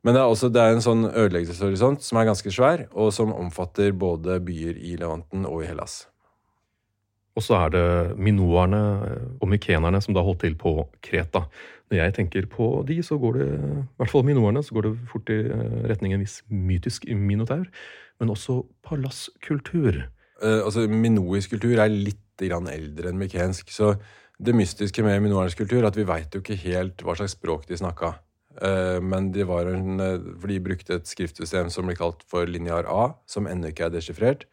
men 0.06 0.16
det, 0.16 0.22
er 0.22 0.32
også, 0.32 0.48
det 0.54 0.62
er 0.64 0.76
en 0.76 0.84
sånn 0.84 1.04
ødeleggelseshorisont 1.10 2.06
som 2.06 2.20
er 2.20 2.30
ganske 2.30 2.54
svær, 2.56 2.86
og 2.96 3.12
som 3.16 3.34
omfatter 3.36 3.92
både 3.92 4.40
byer 4.46 4.80
i 4.80 4.96
Levanten 5.00 5.44
og 5.50 5.66
i 5.66 5.68
Hellas. 5.68 6.06
Og 7.38 7.44
så 7.46 7.56
er 7.56 7.74
det 7.74 7.88
minoerne 8.20 8.80
og 9.40 9.48
mykenerne 9.52 10.02
som 10.04 10.16
da 10.16 10.24
holdt 10.26 10.42
til 10.44 10.56
på 10.60 10.74
Kreta. 11.06 11.46
Når 11.90 12.02
jeg 12.02 12.16
tenker 12.18 12.48
på 12.52 12.70
de, 12.88 13.00
så 13.06 13.18
går 13.20 13.40
det, 13.40 13.50
i 13.50 13.84
hvert 14.02 14.12
fall 14.12 14.26
minoerne, 14.28 14.64
så 14.64 14.76
går 14.76 14.88
det 14.88 14.94
fort 15.10 15.32
i 15.34 15.40
eh, 15.48 15.78
retning 15.90 16.14
en 16.16 16.24
viss 16.24 16.42
mytisk 16.52 17.08
minotaur. 17.16 17.66
Men 18.20 18.34
også 18.34 18.62
palasskultur. 18.86 20.04
Eh, 20.44 20.60
altså, 20.60 20.86
Minoisk 20.92 21.56
kultur 21.56 21.80
er 21.80 21.92
litt 21.92 22.44
grann 22.44 22.70
eldre 22.72 23.12
enn 23.12 23.20
mykensk. 23.20 23.72
Så 23.72 23.96
det 24.40 24.56
mystiske 24.56 25.04
med 25.04 25.20
minoernes 25.24 25.58
kultur 25.60 25.82
er 25.82 25.90
at 25.90 26.00
vi 26.00 26.08
veit 26.08 26.36
jo 26.36 26.44
ikke 26.44 26.60
helt 26.64 27.04
hva 27.04 27.18
slags 27.20 27.36
språk 27.36 27.68
de 27.68 27.80
snakka. 27.80 28.14
Eh, 28.58 29.00
men 29.02 29.32
de, 29.32 29.44
en, 29.46 30.00
eh, 30.00 30.16
for 30.40 30.50
de 30.50 30.62
brukte 30.64 30.98
et 30.98 31.10
skriftsystem 31.10 31.70
som 31.70 31.86
blir 31.88 32.00
kalt 32.00 32.24
for 32.28 32.50
linear 32.50 32.88
A, 32.90 33.14
som 33.30 33.48
ennå 33.48 33.72
ikke 33.72 33.88
er 33.88 33.94
desifrert. 33.94 34.48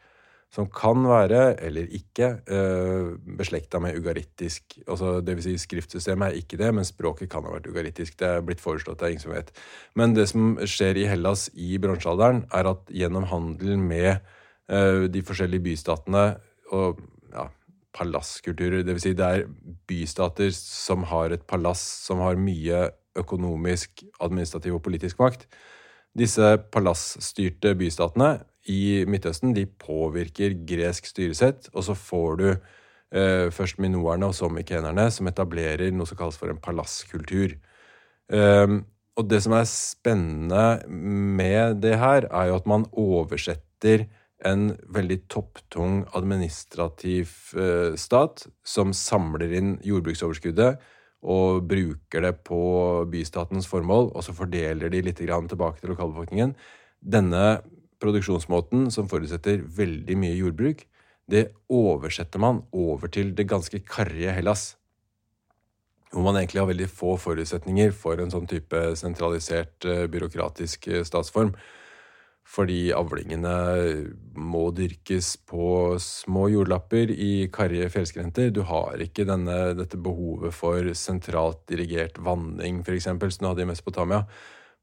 Som 0.52 0.68
kan 0.70 1.02
være, 1.08 1.56
eller 1.58 1.88
ikke, 1.90 2.28
eh, 2.46 3.16
beslekta 3.38 3.80
med 3.80 3.96
ugarittisk. 3.98 4.78
Altså, 4.86 5.20
det 5.20 5.34
vil 5.36 5.42
si, 5.42 5.56
skriftsystemet 5.58 6.28
er 6.28 6.38
ikke 6.38 6.60
det, 6.60 6.72
men 6.74 6.84
språket 6.86 7.30
kan 7.30 7.42
ha 7.42 7.56
vært 7.56 7.66
ugarittisk. 7.66 8.16
Det 8.16 8.28
er 8.28 8.44
blitt 8.46 8.62
foreslått, 8.62 9.00
det 9.00 9.06
er 9.06 9.16
ingen 9.16 9.26
som 9.26 9.34
vet. 9.34 9.50
Men 9.96 10.14
det 10.14 10.28
som 10.28 10.56
skjer 10.56 11.02
i 11.02 11.08
Hellas 11.10 11.50
i 11.54 11.76
bronsealderen, 11.78 12.46
er 12.54 12.70
at 12.70 12.86
gjennom 12.86 13.26
handel 13.26 13.76
med 13.78 14.20
de 14.66 15.20
forskjellige 15.22 15.62
bystatene 15.62 16.40
og 16.74 16.98
ja, 17.30 17.44
palasskulturer, 17.94 18.82
vil 18.82 18.98
si 18.98 19.12
det 19.14 19.26
er 19.26 19.44
bystater 19.86 20.50
som 20.50 21.04
har 21.06 21.30
et 21.30 21.44
palass 21.46 21.84
som 22.02 22.18
har 22.18 22.34
mye 22.34 22.88
økonomisk, 23.18 24.04
administrativ 24.20 24.78
og 24.78 24.84
politisk 24.86 25.20
makt. 25.22 25.46
Disse 26.16 26.56
palassstyrte 26.72 27.74
bystatene 27.76 28.38
i 28.72 29.04
Midtøsten 29.08 29.54
de 29.56 29.66
påvirker 29.66 30.56
gresk 30.66 31.10
styresett, 31.10 31.68
og 31.74 31.84
så 31.86 31.96
får 31.98 32.36
du 32.40 32.48
eh, 32.50 33.48
først 33.52 33.80
minoerne 33.82 34.30
og 34.30 34.36
så 34.36 34.48
mykenerne, 34.50 35.10
som 35.12 35.28
etablerer 35.30 35.92
noe 35.94 36.08
som 36.08 36.18
kalles 36.18 36.38
for 36.40 36.52
en 36.52 36.62
palasskultur. 36.62 37.56
Eh, 38.32 38.76
og 39.16 39.28
det 39.30 39.42
som 39.44 39.54
er 39.56 39.68
spennende 39.70 40.64
med 40.88 41.82
det 41.84 41.96
her, 42.00 42.28
er 42.30 42.50
jo 42.50 42.58
at 42.60 42.68
man 42.68 42.88
oversetter 42.92 44.06
en 44.44 44.74
veldig 44.92 45.22
topptung 45.32 46.02
administrativ 46.16 47.32
eh, 47.56 47.94
stat 47.96 48.44
som 48.66 48.92
samler 48.96 49.54
inn 49.56 49.76
jordbruksoverskuddet 49.84 50.76
og 51.26 51.66
bruker 51.66 52.22
det 52.22 52.32
på 52.46 52.60
bystatens 53.10 53.66
formål, 53.66 54.12
og 54.14 54.22
så 54.22 54.34
fordeler 54.36 54.92
de 54.92 55.02
litt 55.02 55.18
tilbake 55.18 55.80
til 55.80 55.90
lokalbefolkningen. 55.90 56.54
Denne 57.02 57.60
produksjonsmåten, 58.02 58.90
som 58.94 59.08
forutsetter 59.10 59.64
veldig 59.76 60.16
mye 60.20 60.36
jordbruk, 60.38 60.84
det 61.26 61.48
oversetter 61.72 62.38
man 62.38 62.62
over 62.72 63.10
til 63.10 63.32
det 63.34 63.48
ganske 63.50 63.80
karrige 63.82 64.34
Hellas. 64.36 64.76
Hvor 66.12 66.22
man 66.22 66.38
egentlig 66.38 66.62
har 66.62 66.70
veldig 66.70 66.88
få 66.92 67.16
forutsetninger 67.18 67.90
for 67.96 68.22
en 68.22 68.30
sånn 68.30 68.46
type 68.46 68.78
sentralisert, 68.96 69.84
eh, 69.84 70.06
byråkratisk 70.06 70.86
eh, 70.88 71.02
statsform. 71.04 71.56
Fordi 72.46 72.92
avlingene 72.94 73.54
må 74.38 74.68
dyrkes 74.76 75.32
på 75.50 75.96
små 76.00 76.46
jordlapper 76.52 77.10
i 77.10 77.48
karrige 77.52 77.88
fjellskrenter. 77.92 78.52
Du 78.54 78.62
har 78.68 79.02
ikke 79.02 79.26
denne, 79.28 79.74
dette 79.76 79.98
behovet 79.98 80.54
for 80.54 80.92
sentralt 80.96 81.64
dirigert 81.68 82.20
vanning, 82.22 82.84
f.eks., 82.86 83.10
som 83.10 83.18
du 83.18 83.48
hadde 83.50 83.66
i 83.66 83.68
Mesopotamia. 83.72 84.22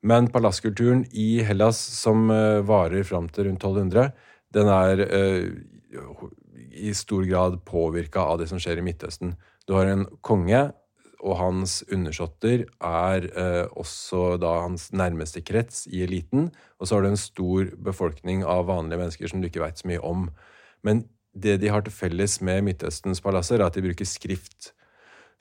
Men 0.03 0.27
palasskulturen 0.27 1.05
i 1.15 1.39
Hellas, 1.47 1.79
som 1.79 2.27
eh, 2.35 2.59
varer 2.67 3.07
fram 3.07 3.29
til 3.31 3.47
rundt 3.47 3.63
1200, 3.63 4.11
den 4.53 4.69
er 4.69 4.99
uh, 5.07 6.27
i 6.73 6.91
stor 6.93 7.23
grad 7.25 7.61
påvirka 7.65 8.25
av 8.33 8.41
det 8.41 8.49
som 8.51 8.59
skjer 8.61 8.81
i 8.81 8.85
Midtøsten. 8.85 9.33
Du 9.65 9.77
har 9.77 9.87
en 9.89 10.03
konge, 10.21 10.65
og 11.23 11.37
hans 11.39 11.79
undersåtter 11.87 12.65
er 12.83 13.27
eh, 13.31 13.65
også 13.79 14.35
da 14.41 14.51
hans 14.65 14.89
nærmeste 14.91 15.41
krets 15.45 15.85
i 15.87 16.03
eliten. 16.03 16.49
Og 16.79 16.87
så 16.87 16.97
har 16.97 17.05
du 17.05 17.13
en 17.13 17.19
stor 17.19 17.71
befolkning 17.85 18.43
av 18.43 18.67
vanlige 18.67 18.99
mennesker 18.99 19.31
som 19.31 19.41
du 19.41 19.47
ikke 19.47 19.63
veit 19.63 19.79
så 19.79 19.89
mye 19.89 20.03
om. 20.03 20.27
Men 20.83 21.05
det 21.33 21.57
de 21.63 21.71
har 21.71 21.85
til 21.85 21.95
felles 21.95 22.37
med 22.45 22.65
Midtøstens 22.67 23.23
palasser, 23.23 23.61
er 23.61 23.69
at 23.69 23.77
de 23.77 23.85
bruker 23.85 24.07
skrift. 24.07 24.73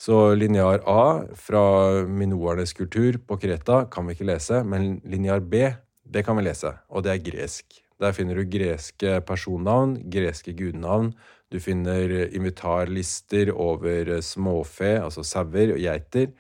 Så 0.00 0.32
linear 0.34 0.82
A 0.88 1.26
fra 1.38 1.64
minoernes 2.08 2.72
kultur 2.74 3.20
på 3.26 3.38
Kreta 3.42 3.84
kan 3.92 4.06
vi 4.06 4.16
ikke 4.16 4.30
lese, 4.30 4.62
men 4.64 4.96
linear 5.04 5.42
B, 5.42 5.66
det 6.02 6.24
kan 6.26 6.38
vi 6.38 6.46
lese, 6.46 6.72
og 6.88 7.04
det 7.04 7.12
er 7.12 7.24
gresk. 7.26 7.81
Der 8.02 8.14
finner 8.16 8.38
du 8.38 8.48
greske 8.50 9.20
personnavn, 9.26 9.96
greske 10.10 10.54
gudenavn. 10.58 11.12
Du 11.52 11.60
finner 11.62 12.10
invitarlister 12.32 13.52
over 13.54 14.16
småfe, 14.24 14.96
altså 14.98 15.22
sauer 15.22 15.74
og 15.76 15.80
geiter, 15.80 16.32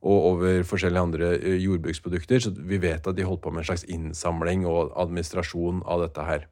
og 0.00 0.26
over 0.30 0.62
forskjellige 0.64 1.02
andre 1.02 1.30
jordbruksprodukter. 1.60 2.40
Så 2.40 2.54
vi 2.54 2.78
vet 2.80 3.06
at 3.06 3.16
de 3.16 3.26
holdt 3.26 3.42
på 3.42 3.50
med 3.50 3.64
en 3.64 3.70
slags 3.72 3.84
innsamling 3.88 4.66
og 4.68 4.94
administrasjon 5.00 5.82
av 5.84 6.06
dette 6.06 6.26
her. 6.28 6.46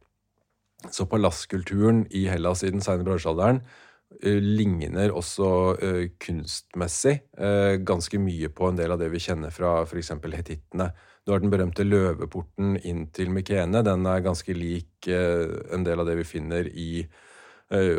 Så 0.91 1.09
palasskulturen 1.11 2.07
i 2.15 2.27
Hellas 2.31 2.63
i 2.63 2.73
den 2.75 2.85
seine 2.85 3.07
bronsealderen 3.07 3.63
Eh, 4.09 4.41
ligner 4.41 5.13
også 5.13 5.77
kunstmessig 6.23 7.19
ganske 7.85 8.19
mye 8.23 8.49
på 8.49 8.71
en 8.71 8.79
del 8.79 8.95
av 8.95 9.03
det 9.03 9.11
vi 9.13 9.21
kjenner 9.21 9.53
fra 9.53 9.83
f.eks. 9.85 10.15
hetittene. 10.33 10.89
Du 11.29 11.35
har 11.35 11.43
den 11.45 11.53
berømte 11.53 11.85
løveporten 11.85 12.79
inn 12.89 13.03
til 13.13 13.29
Mykene. 13.29 13.83
Den 13.85 14.07
er 14.09 14.23
ganske 14.25 14.55
lik 14.57 15.11
uh, 15.13 15.59
en 15.77 15.85
del 15.85 16.01
av 16.01 16.09
det 16.09 16.17
vi 16.23 16.25
finner 16.25 16.71
i, 16.73 17.05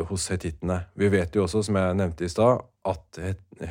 hos 0.10 0.24
hetittene. 0.34 0.80
Vi 0.98 1.12
vet 1.14 1.36
jo 1.38 1.44
også, 1.44 1.60
som 1.68 1.76
jeg 1.78 1.98
nevnte 2.00 2.26
i 2.26 2.32
stad, 2.34 2.64
at 2.90 3.20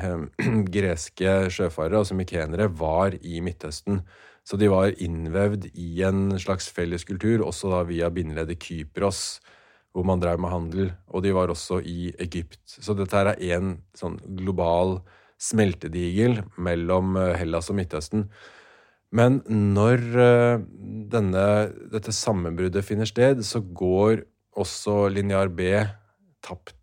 greske 0.77 1.33
sjøfarere, 1.51 1.99
altså 1.99 2.15
mykenere, 2.15 2.69
var 2.71 3.17
i 3.19 3.41
Midtøsten. 3.43 3.99
Så 4.47 4.55
de 4.55 4.69
var 4.71 4.95
innvevd 4.95 5.67
i 5.75 5.89
en 6.07 6.37
slags 6.39 6.71
felleskultur, 6.71 7.43
også 7.43 7.73
da 7.73 7.81
via 7.91 8.07
bindeleddet 8.15 8.63
Kypros 8.63 9.41
hvor 9.93 10.05
man 10.05 10.21
drev 10.21 10.39
med 10.41 10.53
handel, 10.53 10.91
og 11.07 11.23
de 11.25 11.33
var 11.33 11.49
også 11.51 11.81
i 11.81 12.11
Egypt. 12.21 12.61
Så 12.65 12.93
dette 12.97 13.17
her 13.17 13.33
er 13.33 13.57
én 13.57 13.73
sånn 13.97 14.19
global 14.37 14.99
smeltedigel 15.39 16.43
mellom 16.61 17.17
eh, 17.17 17.35
Hellas 17.39 17.71
og 17.71 17.79
Midtøsten. 17.79 18.27
Men 19.15 19.39
når 19.49 20.03
eh, 20.21 20.65
denne, 21.09 21.45
dette 21.89 22.13
sammenbruddet 22.13 22.85
finner 22.85 23.09
sted, 23.09 23.41
så 23.45 23.61
går 23.61 24.23
også 24.59 25.07
linear 25.13 25.49
B 25.53 25.71
tapt. 26.45 26.75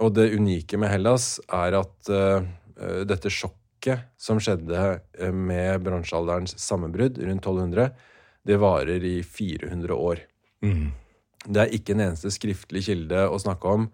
Og 0.00 0.14
det 0.16 0.30
unike 0.32 0.78
med 0.80 0.92
Hellas 0.92 1.34
er 1.52 1.76
at 1.76 2.08
uh, 2.08 2.46
dette 3.04 3.28
sjokket 3.28 4.06
som 4.20 4.38
skjedde 4.40 5.32
med 5.36 5.82
bronsealderens 5.84 6.54
sammenbrudd 6.62 7.18
rundt 7.20 7.44
1200, 7.44 7.90
det 8.48 8.56
varer 8.60 9.04
i 9.04 9.18
400 9.20 9.92
år. 9.92 10.22
Mm. 10.64 10.88
Det 11.44 11.62
er 11.62 11.74
ikke 11.76 11.94
en 11.96 12.04
eneste 12.06 12.32
skriftlig 12.32 12.86
kilde 12.88 13.26
å 13.28 13.40
snakke 13.40 13.74
om 13.76 13.90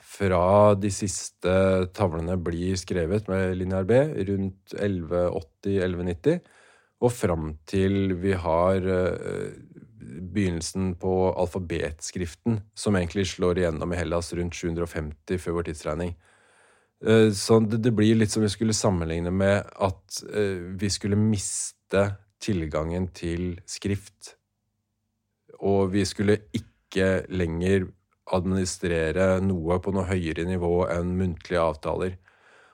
fra 0.00 0.72
de 0.80 0.90
siste 0.92 1.52
tavlene 1.96 2.38
blir 2.40 2.78
skrevet 2.80 3.28
med 3.30 3.58
linear 3.60 3.84
B, 3.88 4.00
rundt 4.30 4.74
1180-1190, 4.76 6.40
og 7.00 7.12
fram 7.16 7.54
til 7.68 8.14
vi 8.20 8.34
har 8.36 8.84
eh, 8.84 9.52
begynnelsen 10.20 10.94
på 11.00 11.12
alfabetskriften, 11.32 12.60
som 12.74 12.96
egentlig 12.96 13.26
slår 13.32 13.62
igjennom 13.62 13.94
i 13.94 14.00
Hellas 14.00 14.32
rundt 14.36 14.56
750 14.56 15.40
før 15.40 15.58
vår 15.58 15.70
tidsregning. 15.70 16.12
Eh, 17.06 17.30
så 17.32 17.60
det 17.60 17.94
blir 17.96 18.18
litt 18.18 18.32
som 18.32 18.44
vi 18.44 18.52
skulle 18.52 18.76
sammenligne 18.76 19.32
med 19.32 19.64
at 19.80 20.20
eh, 20.28 20.60
vi 20.80 20.90
skulle 20.92 21.20
miste 21.20 22.04
tilgangen 22.40 23.08
til 23.16 23.54
skrift. 23.68 24.34
Og 25.60 25.90
vi 25.94 26.04
skulle 26.08 26.40
ikke 26.56 27.26
lenger 27.32 27.88
administrere 28.30 29.40
noe 29.42 29.80
på 29.82 29.92
noe 29.94 30.06
høyere 30.08 30.46
nivå 30.48 30.84
enn 30.92 31.16
muntlige 31.18 31.62
avtaler. 31.64 32.16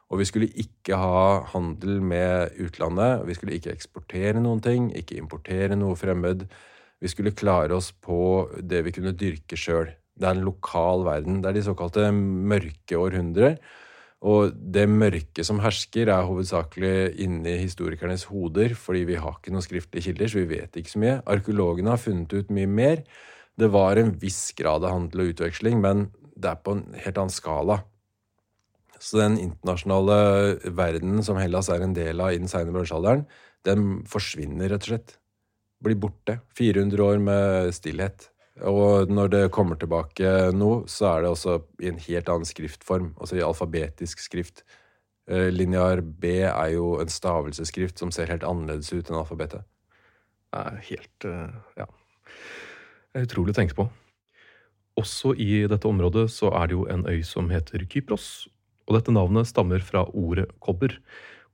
Og 0.06 0.20
vi 0.20 0.26
skulle 0.28 0.52
ikke 0.62 0.98
ha 1.00 1.42
handel 1.50 1.98
med 2.04 2.54
utlandet. 2.62 3.25
Vi 3.26 3.34
skulle 3.34 3.56
ikke 3.58 3.72
eksportere 3.75 4.38
noen 4.42 4.62
ting, 4.62 4.90
ikke 4.94 5.18
importere 5.18 5.78
noe 5.78 5.98
fremmed. 5.98 6.46
Vi 7.02 7.10
skulle 7.10 7.34
klare 7.36 7.75
oss 7.76 7.90
på 7.90 8.46
det 8.62 8.84
vi 8.86 8.94
kunne 8.94 9.16
dyrke 9.18 9.58
sjøl. 9.58 9.90
Det 10.16 10.28
er 10.28 10.38
en 10.38 10.46
lokal 10.46 11.02
verden. 11.04 11.42
Det 11.42 11.50
er 11.50 11.58
de 11.58 11.64
såkalte 11.66 12.06
mørke 12.14 13.00
århundrer. 13.00 13.58
Og 14.26 14.54
det 14.56 14.86
mørke 14.88 15.44
som 15.44 15.58
hersker, 15.60 16.08
er 16.08 16.25
hovedsakelig 16.26 17.18
inni 17.22 17.58
historikernes 17.60 18.25
hoder, 18.30 18.72
fordi 18.78 19.04
vi 19.10 19.18
har 19.20 19.36
ikke 19.36 19.52
noen 19.52 19.64
skriftlige 19.64 20.08
kilder, 20.08 20.30
så 20.30 20.40
vi 20.40 20.48
vet 20.54 20.78
ikke 20.80 20.94
så 20.94 21.02
mye. 21.02 21.18
Arkeologene 21.28 21.92
har 21.92 22.00
funnet 22.00 22.32
ut 22.32 22.54
mye 22.54 22.70
mer. 22.70 23.02
Det 23.56 23.68
var 23.72 24.00
en 24.00 24.14
viss 24.20 24.54
grad 24.56 24.86
av 24.86 24.94
handel 24.94 25.25
og 25.26 25.34
utveksling, 25.34 25.82
men 25.84 26.08
det 26.36 26.50
er 26.52 26.64
på 26.64 26.78
en 26.78 26.86
helt 27.04 27.20
annen 27.20 27.34
skala. 27.34 27.82
Så 29.03 29.21
den 29.21 29.37
internasjonale 29.41 30.17
verdenen 30.76 31.25
som 31.26 31.38
Hellas 31.41 31.69
er 31.73 31.85
en 31.85 31.97
del 31.97 32.23
av 32.23 32.33
i 32.33 32.41
den 32.41 32.50
seine 32.50 32.73
bronsealderen, 32.75 33.26
den 33.67 34.00
forsvinner, 34.09 34.71
rett 34.71 34.87
og 34.87 34.93
slett. 34.93 35.19
Blir 35.85 35.99
borte. 36.00 36.38
400 36.57 37.05
år 37.05 37.21
med 37.21 37.75
stillhet. 37.76 38.31
Og 38.65 39.11
når 39.12 39.29
det 39.35 39.43
kommer 39.53 39.76
tilbake 39.76 40.31
nå, 40.57 40.87
så 40.88 41.11
er 41.11 41.25
det 41.25 41.33
også 41.35 41.59
i 41.85 41.91
en 41.91 42.00
helt 42.00 42.31
annen 42.33 42.49
skriftform, 42.49 43.12
altså 43.21 43.37
i 43.37 43.45
alfabetisk 43.45 44.23
skrift. 44.25 44.65
Linjar 45.26 45.50
linear 45.53 46.00
B 46.00 46.38
er 46.47 46.69
jo 46.76 47.00
en 47.03 47.11
stavelsesskrift 47.11 47.99
som 47.99 48.12
ser 48.15 48.31
helt 48.31 48.47
annerledes 48.47 48.93
ut 48.95 49.11
enn 49.11 49.19
alfabetet. 49.19 49.67
Det 50.55 50.62
er 50.62 50.83
helt 50.91 51.29
eh, 51.29 51.57
Ja. 51.83 51.88
Det 53.12 53.23
er 53.23 53.26
utrolig 53.26 53.55
å 53.55 53.57
tenke 53.57 53.76
på. 53.76 53.87
Også 55.00 55.33
i 55.41 55.67
dette 55.69 55.88
området 55.88 56.26
så 56.33 56.50
er 56.57 56.69
det 56.69 56.76
jo 56.76 56.87
en 56.93 57.05
øy 57.09 57.23
som 57.25 57.49
heter 57.53 57.85
Kypros. 57.88 58.47
Og 58.87 58.99
dette 58.99 59.14
navnet 59.14 59.49
stammer 59.50 59.83
fra 59.83 60.05
ordet 60.14 60.49
kobber. 60.62 60.95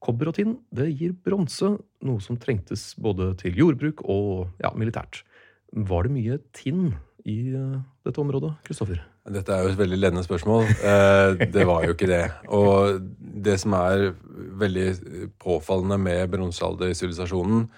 Kobber 0.02 0.32
og 0.32 0.36
tinn 0.36 0.56
det 0.74 0.90
gir 0.98 1.14
bronse, 1.14 1.76
noe 2.04 2.24
som 2.24 2.38
trengtes 2.40 2.92
både 3.00 3.32
til 3.40 3.56
jordbruk 3.56 4.02
og 4.04 4.50
ja, 4.62 4.72
militært. 4.76 5.22
Var 5.72 6.08
det 6.08 6.12
mye 6.12 6.38
tinn 6.56 6.90
i 7.24 7.54
uh, 7.54 7.78
dette 8.04 8.20
området, 8.20 8.50
Kristoffer? 8.66 9.00
Dette 9.32 9.54
er 9.54 9.62
jo 9.62 9.70
et 9.70 9.78
veldig 9.78 10.00
ledende 10.00 10.24
spørsmål. 10.26 10.66
Eh, 10.82 11.44
det 11.54 11.62
var 11.68 11.84
jo 11.86 11.94
ikke 11.94 12.08
det. 12.10 12.24
Og 12.50 12.98
det 13.46 13.54
som 13.62 13.76
er 13.78 14.08
veldig 14.58 14.88
påfallende 15.38 15.98
med 16.02 16.32
bronsealdersivilisasjonen, 16.32 17.68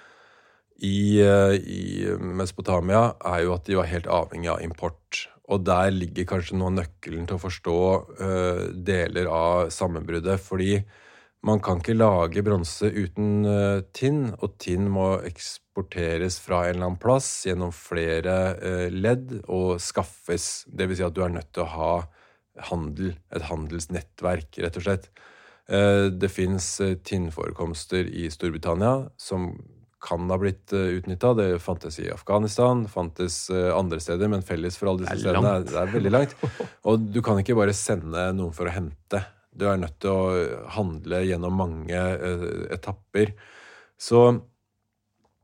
i, 0.83 1.21
eh, 1.23 1.55
i 1.61 2.17
Mesopotamia, 2.19 3.13
er 3.25 3.45
jo 3.45 3.55
at 3.55 3.69
de 3.69 3.77
var 3.79 3.91
helt 3.91 4.09
avhengig 4.11 4.51
av 4.51 4.63
import. 4.65 5.29
Og 5.53 5.65
der 5.67 5.91
ligger 5.93 6.29
kanskje 6.29 6.57
nå 6.57 6.71
nøkkelen 6.73 7.27
til 7.29 7.37
å 7.37 7.43
forstå 7.43 7.81
uh, 8.21 8.63
deler 8.87 9.29
av 9.29 9.73
sammenbruddet. 9.75 10.41
Fordi 10.41 10.79
man 11.45 11.61
kan 11.65 11.83
ikke 11.83 11.97
lage 11.99 12.45
bronse 12.47 12.89
uten 12.89 13.45
uh, 13.45 13.83
tinn, 13.97 14.31
og 14.41 14.57
tinn 14.63 14.89
må 14.93 15.19
eksporteres 15.29 16.39
fra 16.41 16.63
en 16.65 16.79
eller 16.79 16.89
annen 16.89 17.03
plass 17.03 17.29
gjennom 17.45 17.75
flere 17.77 18.39
uh, 18.57 18.89
ledd 18.89 19.37
og 19.45 19.77
skaffes. 19.85 20.65
Vil 20.73 20.97
si 20.97 21.05
at 21.05 21.17
du 21.17 21.21
er 21.27 21.37
nødt 21.37 21.53
til 21.53 21.67
å 21.67 21.73
ha 21.75 21.93
handel, 22.71 23.13
et 23.35 23.49
handelsnettverk, 23.51 24.63
rett 24.63 24.77
og 24.79 24.85
slett. 24.87 25.09
Det 25.65 26.29
fins 26.29 26.67
tinnforekomster 27.09 28.05
i 28.05 28.27
Storbritannia 28.31 29.09
som 29.17 29.47
kan 30.05 30.29
ha 30.31 30.39
blitt 30.41 30.75
eh, 30.77 30.99
utnytta. 30.99 31.33
Det 31.39 31.49
fantes 31.65 31.99
i 32.03 32.11
Afghanistan, 32.13 32.85
fantes 32.91 33.45
uh, 33.53 33.73
andre 33.77 34.01
steder, 34.05 34.31
men 34.31 34.45
felles 34.47 34.79
for 34.81 34.93
alle 34.93 35.07
disse 35.07 35.25
stedene 35.25 35.59
er, 35.59 35.69
det 35.69 35.79
er 35.81 35.95
veldig 35.95 36.15
langt. 36.15 36.37
Og 36.91 37.11
du 37.15 37.23
kan 37.25 37.41
ikke 37.41 37.57
bare 37.59 37.77
sende 37.77 38.29
noen 38.37 38.55
for 38.57 38.69
å 38.69 38.75
hente. 38.75 39.25
Du 39.55 39.69
er 39.71 39.79
nødt 39.79 40.01
til 40.03 40.11
å 40.11 40.49
handle 40.75 41.23
gjennom 41.25 41.55
mange 41.57 42.01
etapper. 42.75 43.31
Så 44.01 44.27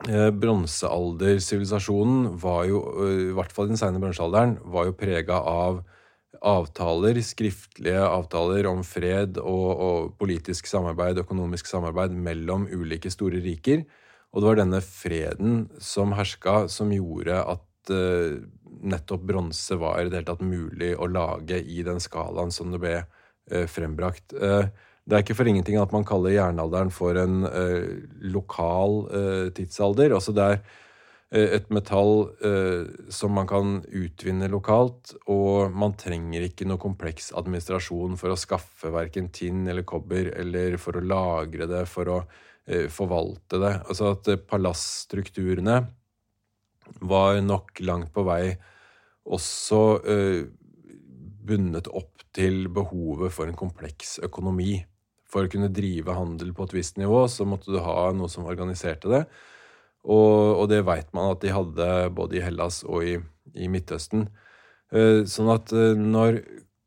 Eh, 0.08 0.30
bronsealdersivilisasjonen 0.32 2.38
var 2.40 2.64
jo, 2.64 2.78
i 3.04 3.32
hvert 3.36 3.52
fall 3.52 3.68
i 3.68 3.74
den 3.74 3.80
seine 3.80 4.00
bronsealderen, 4.00 4.56
var 4.72 4.88
jo 4.88 4.96
prega 4.96 5.42
av 5.44 5.82
avtaler, 6.40 7.20
skriftlige 7.20 8.00
avtaler 8.06 8.64
om 8.70 8.80
fred 8.86 9.36
og, 9.42 9.70
og, 9.76 10.14
politisk 10.16 10.70
samarbeid, 10.70 11.20
økonomisk 11.20 11.68
samarbeid 11.68 12.16
mellom 12.16 12.64
ulike 12.72 13.12
store 13.12 13.42
riker. 13.44 13.84
Og 14.30 14.42
det 14.42 14.50
var 14.50 14.60
denne 14.60 14.80
freden 14.84 15.64
som 15.82 16.14
herska, 16.14 16.68
som 16.70 16.92
gjorde 16.94 17.40
at 17.40 17.92
uh, 17.92 18.38
nettopp 18.80 19.24
bronse 19.26 19.78
var 19.80 20.00
i 20.00 20.06
det 20.08 20.20
hele 20.20 20.28
tatt 20.28 20.44
mulig 20.46 20.92
å 20.94 21.08
lage 21.10 21.58
i 21.58 21.82
den 21.86 21.98
skalaen 22.02 22.54
som 22.54 22.70
det 22.70 22.80
ble 22.82 22.94
uh, 23.02 23.66
frembrakt. 23.70 24.30
Uh, 24.36 24.70
det 25.10 25.16
er 25.16 25.24
ikke 25.24 25.34
for 25.40 25.50
ingenting 25.50 25.80
at 25.80 25.90
man 25.90 26.06
kaller 26.06 26.36
jernalderen 26.36 26.92
for 26.94 27.16
en 27.18 27.40
lokal 28.30 29.00
tidsalder. 29.56 30.12
Altså 30.14 30.34
det 30.36 30.44
er 30.44 31.56
et 31.56 31.72
metall 31.74 32.28
som 33.10 33.32
man 33.34 33.48
kan 33.48 33.80
utvinne 33.96 34.46
lokalt, 34.52 35.16
og 35.26 35.74
man 35.74 35.96
trenger 35.98 36.44
ikke 36.46 36.68
noe 36.68 36.78
kompleks 36.78 37.32
administrasjon 37.34 38.20
for 38.20 38.30
å 38.30 38.38
skaffe 38.38 38.92
verken 38.94 39.32
tinn 39.34 39.64
eller 39.72 39.88
kobber, 39.88 40.30
eller 40.44 40.78
for 40.78 41.00
å 41.00 41.02
lagre 41.02 41.66
det, 41.72 41.82
for 41.90 42.12
å 42.12 42.20
Eh, 42.20 42.49
forvalte 42.92 43.60
det. 43.62 43.74
Altså 43.86 44.12
at 44.14 44.28
eh, 44.30 44.40
palassstrukturene 44.40 45.80
var 47.06 47.40
nok 47.44 47.80
langt 47.86 48.12
på 48.14 48.24
vei 48.26 48.44
også 49.30 49.80
uh, 50.02 50.40
bundet 51.46 51.86
opp 51.94 52.24
til 52.34 52.64
behovet 52.72 53.34
for 53.34 53.50
en 53.50 53.58
kompleks 53.58 54.16
økonomi. 54.26 54.80
For 55.30 55.46
å 55.46 55.50
kunne 55.52 55.70
drive 55.70 56.16
handel 56.16 56.50
på 56.56 56.66
et 56.66 56.74
visst 56.74 56.98
nivå, 56.98 57.22
så 57.30 57.46
måtte 57.46 57.70
du 57.70 57.78
ha 57.84 58.10
noe 58.16 58.30
som 58.32 58.48
organiserte 58.50 59.12
det. 59.12 59.20
Og, 60.02 60.62
og 60.62 60.64
det 60.72 60.80
veit 60.88 61.12
man 61.14 61.36
at 61.36 61.44
de 61.44 61.52
hadde 61.54 61.86
både 62.16 62.40
i 62.40 62.42
Hellas 62.42 62.80
og 62.88 63.06
i, 63.06 63.14
i 63.54 63.68
Midtøsten. 63.70 64.26
Sånn 64.90 65.52
at 65.52 65.70
når 65.70 66.40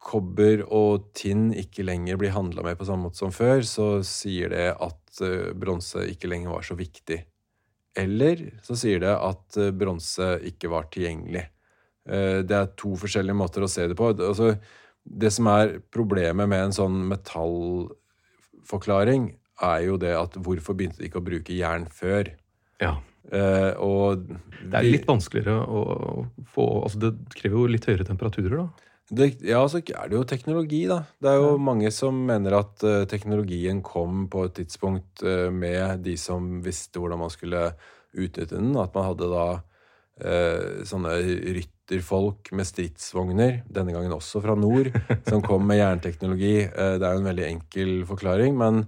kobber 0.03 0.65
og 0.67 1.07
tinn 1.17 1.53
ikke 1.55 1.85
lenger 1.87 2.17
blir 2.19 2.33
handla 2.35 2.61
med 2.65 2.77
på 2.79 2.85
samme 2.87 3.03
måte 3.07 3.19
som 3.21 3.31
før, 3.33 3.61
så 3.67 4.03
sier 4.07 4.49
det 4.53 4.69
at 4.73 5.21
uh, 5.23 5.53
bronse 5.57 5.99
ikke 6.11 6.29
lenger 6.31 6.49
var 6.53 6.63
så 6.67 6.75
viktig. 6.79 7.19
Eller 7.99 8.35
så 8.65 8.73
sier 8.79 8.99
det 9.03 9.15
at 9.15 9.57
uh, 9.61 9.75
bronse 9.75 10.27
ikke 10.49 10.67
var 10.73 10.83
tilgjengelig. 10.93 11.45
Uh, 12.09 12.39
det 12.43 12.55
er 12.57 12.75
to 12.79 12.91
forskjellige 12.99 13.39
måter 13.39 13.61
å 13.63 13.71
se 13.71 13.83
det 13.89 13.97
på. 13.99 14.05
Altså, 14.13 14.47
det 15.03 15.31
som 15.35 15.45
er 15.51 15.65
problemet 15.93 16.47
med 16.49 16.59
en 16.67 16.75
sånn 16.75 16.97
metallforklaring, 17.11 19.21
er 19.63 19.79
jo 19.85 19.95
det 20.01 20.13
at 20.17 20.33
hvorfor 20.43 20.73
begynte 20.75 20.99
de 20.99 21.05
ikke 21.07 21.21
å 21.21 21.29
bruke 21.29 21.53
jern 21.55 21.85
før? 21.93 22.23
Ja. 22.83 22.93
Uh, 23.31 23.71
og 23.79 24.27
det 24.27 24.75
er 24.75 24.83
litt 24.83 25.07
vanskeligere 25.07 25.63
å 25.63 26.27
få 26.51 26.83
altså 26.83 26.99
Det 26.99 27.15
krever 27.31 27.55
jo 27.55 27.71
litt 27.71 27.87
høyere 27.87 28.03
temperaturer, 28.09 28.57
da? 28.59 28.67
Det, 29.11 29.41
ja, 29.43 29.59
så 29.67 29.81
er 29.81 30.07
det 30.07 30.15
jo 30.15 30.23
teknologi, 30.27 30.85
da. 30.87 31.01
Det 31.19 31.33
er 31.33 31.41
jo 31.41 31.51
ja. 31.53 31.61
mange 31.61 31.91
som 31.91 32.21
mener 32.29 32.55
at 32.61 32.83
uh, 32.87 33.03
teknologien 33.09 33.81
kom 33.83 34.27
på 34.31 34.45
et 34.47 34.55
tidspunkt 34.61 35.25
uh, 35.27 35.49
med 35.51 36.05
de 36.05 36.15
som 36.19 36.61
visste 36.63 37.01
hvordan 37.01 37.19
man 37.19 37.33
skulle 37.33 37.73
utnytte 38.13 38.55
den. 38.55 38.71
At 38.79 38.95
man 38.95 39.09
hadde 39.09 39.29
da 39.33 39.47
uh, 39.59 40.83
sånne 40.87 41.17
rytterfolk 41.59 42.53
med 42.55 42.69
stridsvogner, 42.69 43.59
denne 43.67 43.95
gangen 43.95 44.15
også 44.15 44.41
fra 44.45 44.55
nord, 44.55 44.93
som 45.29 45.43
kom 45.43 45.67
med 45.67 45.81
jernteknologi. 45.81 46.55
det 46.71 47.03
er 47.03 47.17
jo 47.17 47.23
en 47.25 47.31
veldig 47.31 47.49
enkel 47.49 47.91
forklaring, 48.07 48.55
men, 48.57 48.85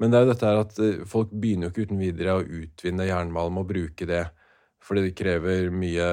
men 0.00 0.10
det 0.10 0.16
er 0.16 0.24
jo 0.24 0.32
dette 0.32 0.48
her 0.48 0.62
at 0.62 0.80
folk 1.12 1.34
begynner 1.34 1.68
jo 1.68 1.74
ikke 1.74 1.90
uten 1.90 2.00
videre 2.00 2.38
å 2.38 2.46
utvinne 2.62 3.10
jernmalm 3.10 3.60
og 3.60 3.68
bruke 3.68 4.08
det. 4.08 4.24
Fordi 4.88 5.04
det 5.04 5.18
krever 5.18 5.68
mye 5.74 6.06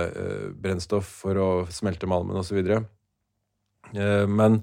brennstoff 0.60 1.08
for 1.22 1.40
å 1.40 1.50
smelte 1.72 2.10
malmen 2.12 2.36
osv. 2.42 2.60
Eh, 2.60 2.84
men 4.28 4.62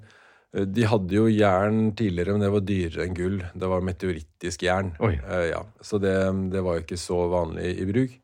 eh, 0.55 0.67
de 0.67 0.87
hadde 0.89 1.17
jo 1.17 1.29
jern 1.31 1.93
tidligere, 1.99 2.35
men 2.35 2.45
det 2.45 2.53
var 2.55 2.67
dyrere 2.67 3.07
enn 3.07 3.17
gull. 3.17 3.39
Det 3.55 3.71
var 3.71 3.87
meteorittisk 3.87 4.67
jern. 4.67 4.93
Eh, 5.03 5.47
ja, 5.53 5.63
så 5.81 6.01
det, 6.03 6.17
det, 6.53 6.65
var 6.65 6.79
jo 6.79 6.87
ikke 6.87 7.01
så 7.01 7.25
vanlig 7.33 7.75
i 7.79 7.89
bruk. 7.89 8.19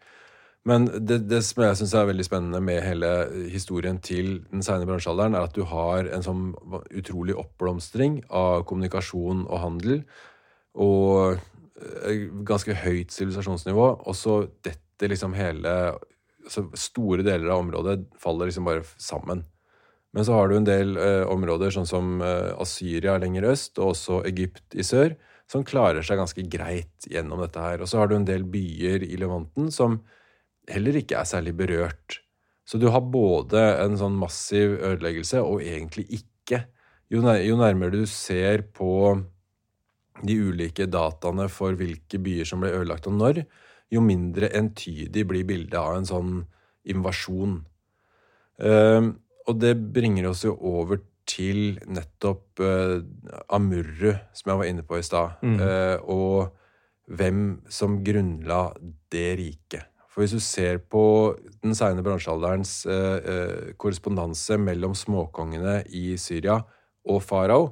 Men 0.68 0.88
det, 0.90 1.22
det 1.30 1.40
som 1.46 1.62
jeg 1.64 1.78
syns 1.80 1.94
er 1.96 2.08
veldig 2.10 2.26
spennende 2.26 2.60
med 2.60 2.82
hele 2.84 3.10
historien 3.48 4.00
til 4.04 4.42
den 4.50 4.64
seine 4.64 4.88
bransjealderen, 4.88 5.36
er 5.38 5.46
at 5.46 5.56
du 5.56 5.62
har 5.70 6.10
en 6.12 6.24
sånn 6.24 6.50
utrolig 6.98 7.36
oppblomstring 7.38 8.20
av 8.28 8.66
kommunikasjon 8.68 9.46
og 9.46 9.62
handel. 9.62 10.02
Og 10.76 11.38
eh, 11.38 12.28
ganske 12.48 12.76
høyt 12.84 13.14
sivilisasjonsnivå. 13.14 13.88
Og 14.04 14.18
så 14.18 14.42
detter 14.66 15.14
liksom 15.14 15.36
hele 15.38 15.74
altså 16.48 16.64
Store 16.80 17.24
deler 17.24 17.50
av 17.52 17.60
området 17.60 17.98
faller 18.20 18.48
liksom 18.48 18.68
bare 18.68 18.84
sammen. 18.96 19.44
Men 20.18 20.26
så 20.26 20.34
har 20.34 20.48
du 20.50 20.56
en 20.56 20.64
del 20.66 20.96
eh, 20.98 21.24
områder, 21.30 21.70
sånn 21.70 21.86
som 21.86 22.16
eh, 22.26 22.50
Asyria 22.58 23.12
lenger 23.22 23.44
øst, 23.52 23.76
og 23.78 23.92
også 23.92 24.16
Egypt 24.26 24.74
i 24.74 24.82
sør, 24.82 25.12
som 25.46 25.62
klarer 25.62 26.02
seg 26.02 26.18
ganske 26.18 26.42
greit 26.50 27.06
gjennom 27.06 27.38
dette 27.44 27.62
her. 27.62 27.78
Og 27.78 27.86
så 27.86 28.00
har 28.00 28.10
du 28.10 28.16
en 28.16 28.26
del 28.26 28.42
byer 28.50 29.04
i 29.06 29.14
Levanten 29.20 29.68
som 29.70 30.00
heller 30.66 30.98
ikke 30.98 31.20
er 31.20 31.28
særlig 31.30 31.54
berørt. 31.60 32.18
Så 32.66 32.82
du 32.82 32.88
har 32.90 33.06
både 33.14 33.62
en 33.84 33.94
sånn 34.00 34.18
massiv 34.18 34.74
ødeleggelse 34.90 35.44
og 35.46 35.62
egentlig 35.62 36.08
ikke. 36.18 36.64
Jo, 37.14 37.22
nærmere 37.22 37.94
du 37.94 38.02
ser 38.10 38.66
på 38.74 38.90
de 40.26 40.34
ulike 40.50 40.90
dataene 40.90 41.46
for 41.46 41.78
hvilke 41.78 42.18
byer 42.26 42.50
som 42.50 42.66
ble 42.66 42.74
ødelagt 42.74 43.06
og 43.06 43.14
når, 43.20 43.44
jo 43.94 44.02
mindre 44.02 44.50
entydig 44.50 45.28
blir 45.30 45.46
bildet 45.46 45.78
av 45.78 45.94
en 45.94 46.10
sånn 46.10 46.34
invasjon. 46.90 47.60
Uh, 48.58 49.14
og 49.48 49.56
det 49.62 49.74
bringer 49.94 50.28
oss 50.30 50.44
jo 50.44 50.54
over 50.56 51.00
til 51.28 51.78
nettopp 51.88 52.60
uh, 52.64 53.00
Amurru, 53.52 54.14
som 54.36 54.52
jeg 54.52 54.60
var 54.60 54.68
inne 54.68 54.84
på 54.86 54.98
i 54.98 55.04
stad, 55.04 55.40
mm. 55.44 55.60
uh, 55.60 55.96
og 56.08 57.14
hvem 57.18 57.60
som 57.72 58.00
grunnla 58.04 58.68
det 59.12 59.28
riket. 59.40 59.88
For 60.08 60.24
hvis 60.24 60.34
du 60.36 60.42
ser 60.42 60.80
på 60.80 61.02
den 61.62 61.76
seine 61.78 62.02
bransjealderens 62.04 62.72
uh, 62.88 63.18
eh, 63.22 63.68
korrespondanse 63.80 64.58
mellom 64.60 64.96
småkongene 64.96 65.82
i 65.94 66.16
Syria 66.20 66.58
og 67.08 67.22
farao, 67.24 67.68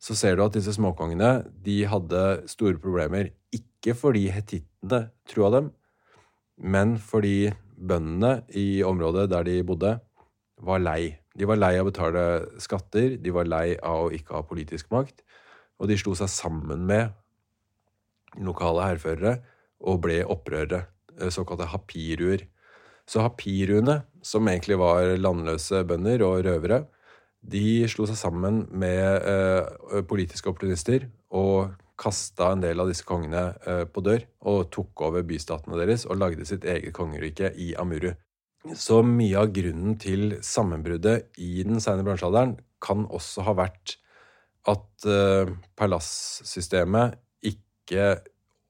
så 0.00 0.16
ser 0.18 0.36
du 0.36 0.44
at 0.46 0.56
disse 0.56 0.74
småkongene 0.76 1.44
de 1.64 1.82
hadde 1.88 2.24
store 2.50 2.80
problemer. 2.80 3.30
Ikke 3.54 3.94
fordi 3.98 4.26
hetittene 4.32 5.10
trua 5.28 5.52
dem, 5.54 5.70
men 6.58 6.96
fordi 6.98 7.52
bøndene 7.74 8.42
i 8.56 8.82
området 8.86 9.28
der 9.32 9.46
de 9.46 9.60
bodde, 9.66 9.94
var 10.62 10.82
lei. 10.82 11.16
De 11.34 11.46
var 11.48 11.58
lei 11.58 11.74
av 11.78 11.86
å 11.86 11.90
betale 11.90 12.24
skatter, 12.62 13.16
de 13.18 13.34
var 13.34 13.48
lei 13.48 13.74
av 13.82 14.06
å 14.06 14.14
ikke 14.14 14.36
ha 14.36 14.46
politisk 14.46 14.90
makt, 14.94 15.24
og 15.80 15.90
de 15.90 15.98
slo 15.98 16.14
seg 16.18 16.30
sammen 16.30 16.86
med 16.86 17.10
lokale 18.38 18.86
hærførere 18.88 19.38
og 19.84 20.02
ble 20.06 20.22
opprørere. 20.24 20.86
Eh, 21.20 21.30
såkalte 21.30 21.70
hapiruer. 21.70 22.46
Så 23.06 23.20
hapiruene, 23.20 24.02
som 24.22 24.48
egentlig 24.48 24.78
var 24.80 25.16
landløse 25.20 25.84
bønder 25.84 26.22
og 26.24 26.44
røvere, 26.46 26.84
de 27.44 27.84
slo 27.90 28.06
seg 28.08 28.16
sammen 28.16 28.64
med 28.72 29.26
eh, 29.28 30.00
politiske 30.08 30.48
opportunister 30.48 31.10
og 31.34 31.74
kasta 32.00 32.54
en 32.54 32.62
del 32.64 32.80
av 32.80 32.88
disse 32.90 33.04
kongene 33.06 33.44
eh, 33.68 33.84
på 33.84 34.02
dør 34.02 34.24
og 34.50 34.70
tok 34.74 35.04
over 35.06 35.26
bystatene 35.28 35.78
deres 35.78 36.06
og 36.08 36.18
lagde 36.22 36.46
sitt 36.48 36.64
eget 36.64 36.94
kongerike 36.96 37.52
i 37.60 37.74
Amuru. 37.78 38.14
Så 38.72 39.02
mye 39.04 39.36
av 39.36 39.50
grunnen 39.52 39.98
til 40.00 40.38
sammenbruddet 40.44 41.34
i 41.42 41.60
den 41.66 41.82
seine 41.84 42.04
bransjealderen 42.06 42.56
kan 42.84 43.04
også 43.12 43.44
ha 43.44 43.52
vært 43.58 43.98
at 44.70 45.04
uh, 45.04 45.50
palassystemet 45.76 47.18
ikke 47.44 48.06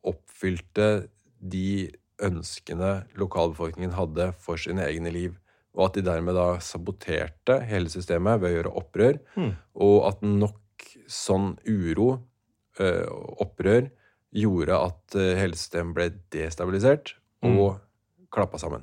oppfylte 0.04 1.06
de 1.38 1.92
ønskene 2.24 3.04
lokalbefolkningen 3.18 3.94
hadde 3.94 4.32
for 4.42 4.58
sine 4.58 4.86
egne 4.88 5.12
liv. 5.14 5.36
Og 5.74 5.88
at 5.88 5.98
de 5.98 6.04
dermed 6.06 6.34
da 6.38 6.48
saboterte 6.62 7.60
hele 7.66 7.90
systemet 7.90 8.42
ved 8.42 8.50
å 8.50 8.56
gjøre 8.56 8.74
opprør. 8.80 9.20
Mm. 9.38 9.52
Og 9.86 9.96
at 10.10 10.22
nok 10.26 10.88
sånn 11.10 11.54
uro, 11.70 12.16
uh, 12.82 13.06
opprør, 13.42 13.86
gjorde 14.34 14.80
at 14.90 15.18
uh, 15.18 15.30
hele 15.38 15.58
systemet 15.58 15.94
ble 15.94 16.08
destabilisert 16.34 17.14
og 17.46 17.78
mm. 17.78 17.86
klappa 18.34 18.58
sammen. 18.58 18.82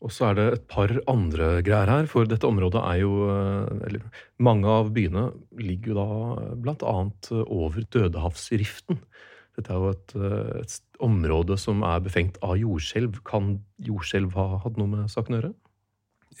Og 0.00 0.12
så 0.14 0.30
er 0.30 0.36
det 0.38 0.46
et 0.48 0.62
par 0.70 0.92
andre 1.10 1.48
greier 1.64 1.90
her, 1.90 2.06
for 2.08 2.28
dette 2.28 2.48
området 2.48 2.80
er 2.80 3.02
jo 3.02 3.12
eh, 3.28 3.82
Eller 3.88 4.22
mange 4.40 4.68
av 4.80 4.92
byene 4.96 5.26
ligger 5.60 5.92
jo 5.92 6.04
da 6.64 6.76
annet 6.88 7.28
over 7.44 7.84
Dødehavsriften. 7.84 9.02
Dette 9.58 9.74
er 9.74 9.82
jo 9.82 9.90
et, 9.92 10.14
eh, 10.16 10.62
et 10.62 11.00
område 11.04 11.58
som 11.60 11.84
er 11.84 12.00
befengt 12.04 12.40
av 12.40 12.56
jordskjelv. 12.60 13.20
Kan 13.28 13.58
jordskjelv 13.84 14.32
ha 14.38 14.62
hatt 14.64 14.80
noe 14.80 14.88
med 14.88 15.12
saken 15.12 15.36
å 15.36 15.40
gjøre? 15.40 15.54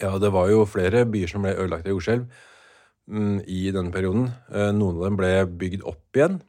Ja, 0.00 0.14
det 0.22 0.30
var 0.32 0.48
jo 0.48 0.64
flere 0.68 1.04
byer 1.04 1.28
som 1.28 1.44
ble 1.44 1.52
ødelagt 1.52 1.84
av 1.84 1.92
jordskjelv 1.92 2.28
mm, 3.10 3.40
i 3.44 3.66
denne 3.74 3.92
perioden. 3.92 4.30
Eh, 4.48 4.70
noen 4.72 5.00
av 5.02 5.08
dem 5.10 5.20
ble 5.20 5.34
bygd 5.60 5.84
opp 5.84 6.16
igjen, 6.16 6.40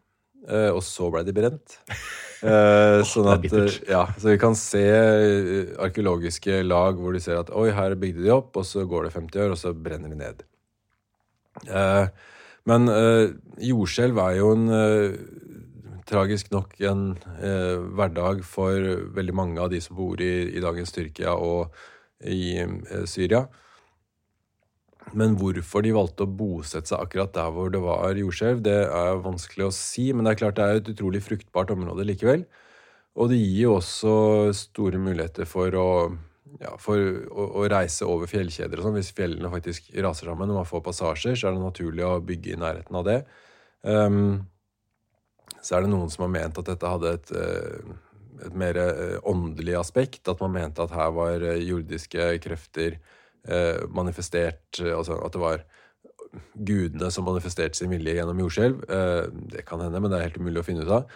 og 0.50 0.80
så 0.82 1.12
ble 1.14 1.22
de 1.28 1.34
brent. 1.38 1.78
Eh, 2.42 3.04
sånn 3.06 3.28
at, 3.30 3.44
ja, 3.86 4.02
så 4.18 4.32
vi 4.32 4.40
kan 4.42 4.56
se 4.58 4.82
eh, 4.82 5.74
arkeologiske 5.82 6.64
lag 6.66 6.98
hvor 6.98 7.14
de 7.14 7.22
ser 7.22 7.38
at 7.38 7.52
oi, 7.54 7.68
her 7.78 7.94
bygde 8.02 8.26
de 8.26 8.32
opp, 8.34 8.58
og 8.58 8.66
så 8.66 8.88
går 8.90 9.06
det 9.08 9.14
50 9.14 9.44
år, 9.44 9.54
og 9.54 9.60
så 9.62 9.74
brenner 9.78 10.10
de 10.10 10.18
ned. 10.18 10.42
Eh, 11.68 12.08
men 12.70 12.90
eh, 12.90 13.36
jordskjelv 13.70 14.22
er 14.26 14.40
jo 14.40 14.50
en 14.56 14.66
eh, 14.74 15.20
tragisk 16.10 16.50
nok 16.54 16.74
en 16.90 17.06
eh, 17.38 17.78
hverdag 17.94 18.42
for 18.48 18.90
veldig 19.14 19.38
mange 19.38 19.62
av 19.62 19.70
de 19.74 19.82
som 19.84 20.00
bor 20.00 20.22
i, 20.22 20.50
i 20.50 20.64
dagens 20.64 20.98
Tyrkia 20.98 21.38
og 21.38 21.78
i 22.26 22.58
Syria. 23.10 23.46
Men 25.18 25.36
hvorfor 25.40 25.84
de 25.84 25.94
valgte 25.96 26.26
å 26.26 26.34
bosette 26.40 26.92
seg 26.92 27.04
akkurat 27.04 27.34
der 27.36 27.52
hvor 27.54 27.72
det 27.74 27.82
var 27.84 28.16
jordskjelv, 28.16 28.64
det 28.64 28.78
er 28.88 29.24
vanskelig 29.24 29.68
å 29.68 29.76
si. 29.76 30.10
Men 30.14 30.26
det 30.26 30.34
er 30.34 30.42
klart 30.44 30.60
det 30.60 30.68
er 30.68 30.82
et 30.82 30.92
utrolig 30.94 31.24
fruktbart 31.26 31.74
område 31.76 32.06
likevel. 32.08 32.46
Og 33.20 33.32
det 33.32 33.42
gir 33.42 33.66
jo 33.66 33.78
også 33.80 34.14
store 34.56 35.02
muligheter 35.02 35.50
for 35.50 35.76
å, 35.76 35.90
ja, 36.62 36.76
for 36.80 37.02
å, 37.28 37.48
å 37.60 37.66
reise 37.72 38.08
over 38.08 38.32
fjellkjeder 38.32 38.80
og 38.80 38.88
sånn. 38.88 38.98
Hvis 39.00 39.12
fjellene 39.18 39.52
faktisk 39.52 39.92
raser 40.06 40.32
sammen 40.32 40.54
og 40.54 40.62
man 40.62 40.70
får 40.70 40.86
passasjer, 40.86 41.36
så 41.36 41.50
er 41.50 41.58
det 41.58 41.66
naturlig 41.66 42.08
å 42.08 42.22
bygge 42.24 42.56
i 42.56 42.62
nærheten 42.62 43.02
av 43.02 43.08
det. 43.10 43.20
Um, 43.84 44.48
så 45.62 45.76
er 45.76 45.84
det 45.84 45.92
noen 45.92 46.12
som 46.12 46.26
har 46.26 46.34
ment 46.34 46.58
at 46.58 46.70
dette 46.72 46.90
hadde 46.90 47.16
et, 47.18 47.32
eh, 47.38 47.92
et 48.48 48.56
mer 48.58 48.78
eh, 48.82 49.18
åndelig 49.30 49.76
aspekt. 49.78 50.24
At 50.32 50.42
man 50.42 50.56
mente 50.56 50.82
at 50.82 50.94
her 50.96 51.12
var 51.14 51.44
eh, 51.46 51.62
jordiske 51.68 52.32
krefter 52.42 52.98
manifestert 53.90 54.78
Altså 54.86 55.16
at 55.26 55.34
det 55.34 55.42
var 55.42 55.64
gudene 56.56 57.10
som 57.12 57.26
manifesterte 57.28 57.76
sin 57.76 57.92
vilje 57.92 58.14
gjennom 58.16 58.40
jordskjelv. 58.40 58.84
Det 59.52 59.66
kan 59.68 59.82
hende, 59.84 60.00
men 60.00 60.12
det 60.12 60.20
er 60.20 60.28
helt 60.30 60.38
umulig 60.40 60.62
å 60.62 60.68
finne 60.68 60.86
ut 60.86 60.94
av. 61.02 61.10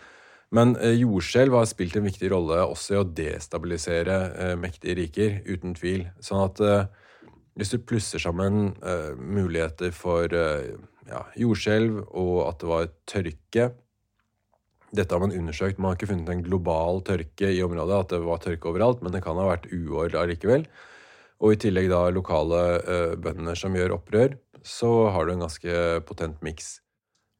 Men 0.55 0.73
jordskjelv 0.75 1.55
har 1.55 1.69
spilt 1.69 1.95
en 1.95 2.07
viktig 2.07 2.31
rolle 2.33 2.57
også 2.65 2.95
i 2.95 2.99
å 2.99 3.05
destabilisere 3.07 4.17
mektige 4.59 4.97
riker, 4.99 5.37
uten 5.47 5.77
tvil. 5.77 6.03
Sånn 6.19 6.43
at 6.43 6.59
hvis 7.55 7.71
du 7.71 7.79
plusser 7.79 8.19
sammen 8.19 8.73
muligheter 9.15 9.95
for 9.95 10.27
ja, 10.33 11.23
jordskjelv 11.39 12.03
og 12.09 12.35
at 12.49 12.59
det 12.59 12.71
var 12.73 12.93
tørke 13.07 13.69
dette 14.95 15.15
har 15.15 15.21
man 15.23 15.35
undersøkt. 15.35 15.79
Man 15.79 15.91
har 15.91 15.99
ikke 15.99 16.11
funnet 16.11 16.31
en 16.31 16.43
global 16.45 17.01
tørke 17.05 17.49
i 17.51 17.63
området, 17.65 17.97
at 17.97 18.13
det 18.13 18.21
var 18.25 18.41
tørke 18.43 18.69
overalt, 18.71 19.01
men 19.03 19.15
det 19.15 19.23
kan 19.25 19.39
ha 19.39 19.47
vært 19.49 19.67
uår 19.73 20.15
allikevel. 20.21 20.65
Og 21.43 21.55
i 21.55 21.59
tillegg 21.59 21.89
da 21.91 22.07
lokale 22.13 22.63
uh, 22.85 23.13
bønder 23.19 23.57
som 23.59 23.75
gjør 23.75 23.97
opprør, 23.97 24.37
så 24.65 24.91
har 25.13 25.27
du 25.27 25.35
en 25.35 25.45
ganske 25.45 25.79
potent 26.07 26.41
miks. 26.45 26.77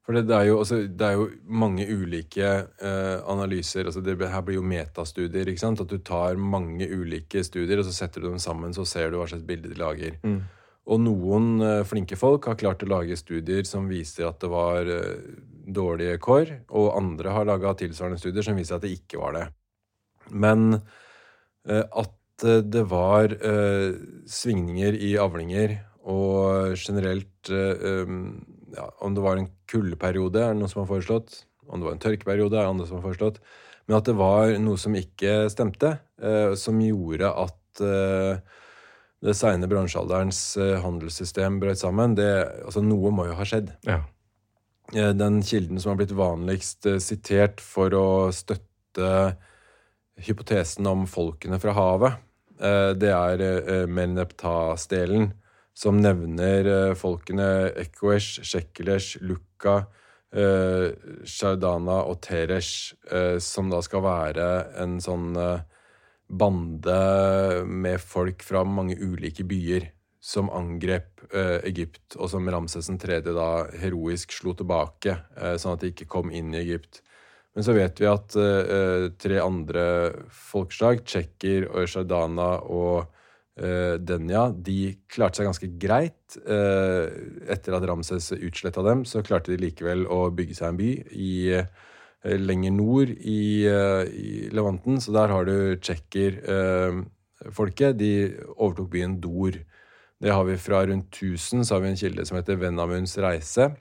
For 0.06 0.14
det, 0.14 0.28
det, 0.28 0.36
er 0.36 0.44
jo, 0.52 0.58
altså, 0.62 0.76
det, 0.86 1.06
er 1.06 1.16
jo, 1.18 1.24
mange 1.50 1.86
ulike 1.90 2.50
uh, 2.78 3.16
analyser. 3.26 3.88
altså 3.88 4.02
det, 4.06 4.14
Her 4.30 4.44
blir 4.46 4.60
jo 4.60 4.66
metastudier. 4.66 5.48
ikke 5.50 5.64
sant? 5.64 5.82
At 5.82 5.90
du 5.90 5.98
tar 5.98 6.38
mange 6.38 6.86
ulike 6.86 7.42
studier, 7.42 7.80
og 7.80 7.88
så 7.88 7.94
setter 7.96 8.22
du 8.22 8.28
dem 8.28 8.38
sammen, 8.42 8.74
så 8.76 8.86
ser 8.86 9.10
du 9.10 9.18
hva 9.18 9.26
slags 9.26 9.46
bilde 9.48 9.72
de 9.72 9.80
lager. 9.80 10.20
Mm. 10.22 10.44
Og 10.86 11.02
noen 11.02 11.48
uh, 11.58 11.82
flinke 11.88 12.18
folk 12.20 12.46
har 12.46 12.60
klart 12.60 12.84
å 12.86 12.90
lage 12.92 13.18
studier 13.18 13.66
som 13.66 13.90
viser 13.90 14.28
at 14.28 14.38
det 14.44 14.52
var 14.52 14.92
dårlige 15.66 16.20
kår, 16.22 16.52
og 16.78 16.92
andre 16.94 17.34
har 17.34 17.48
laga 17.48 17.74
tilsvarende 17.74 18.22
studier 18.22 18.46
som 18.46 18.54
viser 18.54 18.78
at 18.78 18.86
det 18.86 18.94
ikke 19.00 19.18
var 19.18 19.34
det. 19.34 19.46
Men 20.30 20.78
at 21.66 22.12
det 22.42 22.82
var 22.90 23.32
eh, 23.32 23.96
svingninger 24.28 24.96
i 25.00 25.14
avlinger, 25.20 25.78
og 26.06 26.76
generelt 26.78 27.48
ja, 27.50 28.84
Om 29.02 29.14
det 29.16 29.22
var 29.24 29.40
en 29.40 29.48
kuldeperiode, 29.66 30.38
er 30.38 30.52
det 30.52 30.60
noen 30.60 30.70
som 30.70 30.84
har 30.84 30.90
foreslått. 30.90 31.40
Om 31.66 31.80
det 31.80 31.88
var 31.88 31.96
en 31.96 32.02
tørkeperiode, 32.04 32.54
er 32.54 32.62
det 32.62 32.74
andre 32.74 32.86
som 32.86 33.00
har 33.00 33.06
foreslått. 33.08 33.40
Men 33.86 33.96
at 33.98 34.06
det 34.06 34.14
var 34.18 34.54
noe 34.62 34.78
som 34.78 34.94
ikke 34.94 35.48
stemte, 35.50 35.96
som 36.58 36.78
gjorde 36.82 37.30
at 37.30 37.82
det 37.82 39.34
seine 39.34 39.66
bronsealderens 39.70 40.42
handelssystem 40.82 41.58
brøt 41.62 41.82
sammen. 41.82 42.14
Det, 42.18 42.30
altså 42.66 42.82
Noe 42.86 43.10
må 43.14 43.26
jo 43.26 43.38
ha 43.38 43.46
skjedd. 43.46 43.74
Ja. 43.86 44.04
Eh, 44.94 45.10
den 45.10 45.42
kilden 45.42 45.80
som 45.80 45.90
har 45.90 45.98
blitt 46.00 46.14
vanligst 46.14 46.86
eh, 46.86 47.00
sitert 47.02 47.62
for 47.62 47.94
å 47.96 48.08
støtte 48.34 49.34
hypotesen 50.26 50.86
om 50.88 51.04
folkene 51.10 51.58
fra 51.60 51.74
havet, 51.76 52.14
eh, 52.14 52.25
det 52.56 53.10
er 53.12 53.86
Melneptas-delen, 53.90 55.30
som 55.76 55.98
nevner 56.00 56.94
folkene 56.96 57.68
Ekoesh, 57.82 58.40
Shekelesh, 58.48 59.18
Lukka, 59.20 59.82
Shardana 60.32 61.98
og 62.08 62.22
Teresh, 62.24 62.94
som 63.44 63.68
da 63.72 63.82
skal 63.84 64.04
være 64.06 64.46
en 64.82 64.96
sånn 65.04 65.36
bande 66.26 67.64
med 67.68 68.00
folk 68.00 68.42
fra 68.42 68.64
mange 68.64 68.96
ulike 68.96 69.44
byer 69.46 69.90
som 70.26 70.50
angrep 70.50 71.22
eh, 71.30 71.60
Egypt, 71.68 72.16
og 72.18 72.30
som 72.32 72.48
Ramses 72.50 72.88
3. 72.90 73.20
da 73.26 73.50
heroisk 73.78 74.34
slo 74.34 74.56
tilbake, 74.58 75.14
eh, 75.38 75.54
sånn 75.60 75.76
at 75.76 75.84
de 75.84 75.92
ikke 75.92 76.08
kom 76.10 76.32
inn 76.34 76.50
i 76.54 76.64
Egypt. 76.64 77.02
Men 77.56 77.64
så 77.64 77.72
vet 77.72 77.96
vi 78.02 78.04
at 78.04 78.34
uh, 78.36 79.06
tre 79.16 79.38
andre 79.40 80.12
folkeslag, 80.28 81.00
tsjekker, 81.08 81.64
Shardana 81.88 82.60
og 82.68 83.08
uh, 83.08 83.96
Denja, 83.96 84.52
de 84.52 85.00
klarte 85.08 85.40
seg 85.40 85.48
ganske 85.48 85.64
greit. 85.80 86.36
Uh, 86.44 87.08
etter 87.48 87.72
at 87.78 87.86
Ramses 87.88 88.28
utsletta 88.36 88.84
dem, 88.84 89.08
så 89.08 89.24
klarte 89.24 89.54
de 89.54 89.62
likevel 89.64 90.04
å 90.04 90.28
bygge 90.36 90.52
seg 90.60 90.68
en 90.68 90.76
by 90.82 90.90
i 91.16 91.56
eh, 91.56 91.64
lenger 92.36 92.76
nord 92.76 93.08
i, 93.16 93.64
i, 93.64 94.52
Levanten. 94.52 95.00
Så 95.00 95.16
der 95.16 95.32
har 95.32 95.48
du 95.48 95.80
tsjekker-folket. 95.80 97.96
de 97.96 98.36
overtok 98.52 98.92
byen 98.92 99.16
Dor. 99.24 99.56
Det 100.20 100.32
har 100.32 100.44
vi 100.44 100.56
fra 100.60 100.84
rundt 100.84 101.08
1000. 101.08 101.64
Så 101.64 101.72
har 101.72 101.80
vi 101.86 101.90
en 101.94 102.02
kilde 102.04 102.20
som 102.28 102.36
heter 102.36 102.60
Venamunds 102.60 103.16
reise, 103.16 103.72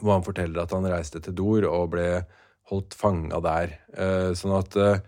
hvor 0.00 0.16
han 0.16 0.26
forteller 0.26 0.58
at 0.64 0.72
han 0.74 0.90
reiste 0.90 1.22
til 1.22 1.34
Dor 1.38 1.62
og 1.70 1.94
ble 1.94 2.26
holdt 2.70 2.94
fanga 2.96 3.40
der. 3.44 3.76
Eh, 3.96 4.30
sånn 4.38 4.54
at 4.58 4.76
eh, 4.78 5.02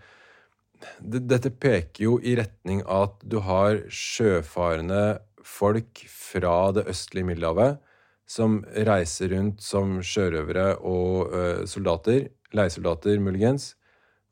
dette 1.01 1.51
peker 1.51 2.03
jo 2.03 2.17
i 2.19 2.35
retning 2.37 2.83
av 2.83 3.09
at 3.09 3.25
du 3.31 3.39
har 3.45 3.85
sjøfarende 3.89 5.19
folk 5.45 6.03
fra 6.09 6.71
det 6.75 6.87
østlige 6.91 7.29
Middelhavet 7.29 7.81
som 8.29 8.59
reiser 8.87 9.29
rundt 9.35 9.61
som 9.61 9.99
sjørøvere 10.01 10.79
og 10.81 11.29
uh, 11.29 11.59
soldater, 11.69 12.31
leiesoldater 12.57 13.19
muligens, 13.21 13.75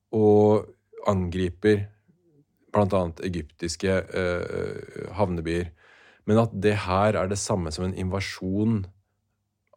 og 0.10 0.66
angriper 1.10 1.84
bl.a. 2.74 3.04
egyptiske 3.22 4.00
havnebyer. 5.14 5.70
Men 6.26 6.42
at 6.42 6.56
det 6.58 6.74
her 6.88 7.20
er 7.20 7.30
det 7.30 7.38
samme 7.38 7.70
som 7.74 7.86
en 7.86 7.94
invasjon 8.02 8.80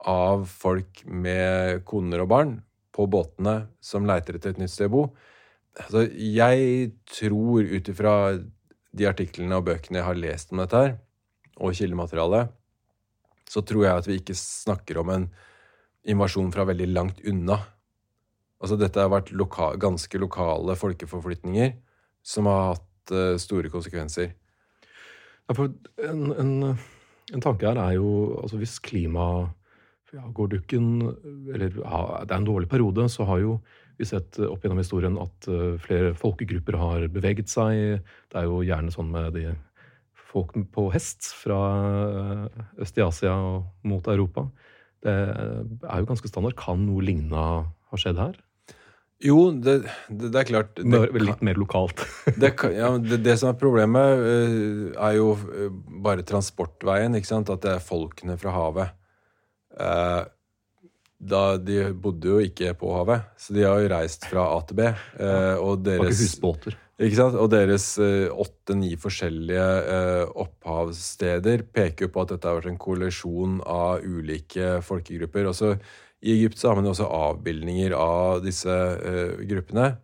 av 0.09 0.47
folk 0.49 1.03
med 1.05 1.85
koner 1.89 2.25
og 2.25 2.31
barn 2.33 2.55
på 2.97 3.07
båtene 3.13 3.67
som 3.85 4.07
leiter 4.09 4.39
etter 4.39 4.55
et 4.55 4.61
nytt 4.63 4.73
sted 4.73 4.89
å 4.89 4.95
bo. 4.95 5.03
Altså, 5.77 6.07
jeg 6.09 6.93
tror 7.13 7.67
ut 7.69 7.91
ifra 7.93 8.15
de 8.97 9.09
artiklene 9.09 9.59
og 9.59 9.67
bøkene 9.69 10.01
jeg 10.01 10.09
har 10.09 10.21
lest 10.21 10.55
om 10.55 10.63
dette 10.63 10.81
her, 10.81 10.95
og 11.61 11.77
kildematerialet, 11.77 12.53
så 13.47 13.63
tror 13.65 13.85
jeg 13.85 14.01
at 14.01 14.09
vi 14.09 14.19
ikke 14.21 14.37
snakker 14.39 15.01
om 15.03 15.13
en 15.13 15.27
invasjon 16.09 16.53
fra 16.55 16.67
veldig 16.69 16.89
langt 16.95 17.21
unna. 17.29 17.61
Altså, 18.63 18.79
dette 18.81 19.03
har 19.03 19.13
vært 19.13 19.35
loka 19.37 19.75
ganske 19.81 20.21
lokale 20.21 20.77
folkeforflytninger 20.81 21.75
som 22.27 22.49
har 22.51 22.73
hatt 22.73 23.15
uh, 23.15 23.37
store 23.41 23.71
konsekvenser. 23.73 24.33
Ja, 25.47 25.55
en, 26.09 26.23
en, 26.33 26.53
en, 27.31 27.43
tanke 27.45 27.69
her 27.69 27.79
er 27.79 27.93
jo 28.01 28.09
altså 28.41 28.59
Hvis 28.59 28.81
klima 28.83 29.53
ja, 30.17 30.25
går 30.35 30.53
dukken, 30.57 30.87
eller 31.55 31.81
ja, 31.83 32.01
det 32.25 32.33
er 32.33 32.41
en 32.41 32.49
dårlig 32.49 32.71
periode, 32.73 33.09
så 33.13 33.29
har 33.29 33.43
jo 33.45 33.59
vi 33.97 34.05
sett 34.05 34.37
opp 34.45 34.65
gjennom 34.65 34.83
historien 34.83 35.15
at 35.21 35.47
uh, 35.49 35.79
flere 35.81 36.13
folkegrupper 36.19 36.77
har 36.77 37.07
beveget 37.13 37.49
seg. 37.49 38.03
Det 38.29 38.41
er 38.41 38.45
jo 38.45 38.61
gjerne 38.67 38.93
sånn 38.93 39.09
med 39.09 39.33
de 39.39 39.55
folk 40.27 40.53
på 40.75 40.91
hest 40.93 41.31
fra 41.39 41.61
uh, 41.81 42.65
øst 42.85 43.01
i 43.01 43.05
Asia 43.07 43.33
og 43.33 43.89
mot 43.89 44.11
Europa. 44.13 44.45
Det 45.07 45.15
er 45.15 46.03
jo 46.03 46.11
ganske 46.11 46.29
standard. 46.29 46.57
Kan 46.61 46.85
noe 46.85 47.05
lignende 47.05 47.41
ha 47.41 48.01
skjedd 48.01 48.21
her? 48.21 48.37
Jo, 49.23 49.49
det, 49.51 49.79
det, 50.13 50.29
det 50.29 50.41
er 50.43 50.49
klart 50.51 50.77
det, 50.77 51.01
Litt 51.23 51.45
mer 51.47 51.57
lokalt. 51.57 52.03
ja, 52.37 52.91
det, 53.01 53.37
som 53.41 53.53
er 53.53 53.59
problemet, 53.61 54.21
eh, 54.21 54.91
er 54.93 55.17
jo 55.17 55.31
eh, 55.37 55.71
bare 56.05 56.27
transportveien. 56.27 57.17
At 57.17 57.63
det 57.65 57.73
er 57.73 57.85
folkene 57.85 58.37
fra 58.41 58.53
havet. 58.53 58.93
Eh, 59.81 60.23
da, 61.17 61.43
de 61.57 61.91
bodde 61.97 62.29
jo 62.29 62.41
ikke 62.45 62.75
på 62.77 62.91
havet, 62.93 63.29
så 63.41 63.55
de 63.57 63.65
har 63.65 63.81
jo 63.81 63.93
reist 63.93 64.27
fra 64.29 64.51
A 64.53 64.59
til 64.69 64.77
B. 64.77 64.89
Og 65.65 65.85
deres, 65.87 66.21
husbåter. 66.21 66.77
Ikke 67.01 67.17
sant? 67.17 67.39
Og 67.41 67.49
deres 67.53 67.87
åtte-ni 67.97 68.93
forskjellige 69.01 69.65
opphavssteder 70.45 71.65
peker 71.73 72.07
jo 72.07 72.13
på 72.13 72.25
at 72.25 72.35
dette 72.35 72.51
har 72.51 72.61
vært 72.61 72.69
en 72.75 72.81
koalisjon 72.81 73.63
av 73.65 74.05
ulike 74.05 74.77
folkegrupper. 74.85 75.49
Også 75.49 75.73
i 76.27 76.33
Egypt 76.33 76.59
så 76.59 76.71
har 76.71 76.79
man 76.79 76.89
jo 76.89 76.95
også 76.95 77.09
avbildninger 77.13 77.95
av 77.97 78.43
disse 78.45 78.73
uh, 78.73 79.37
gruppene. 79.47 79.95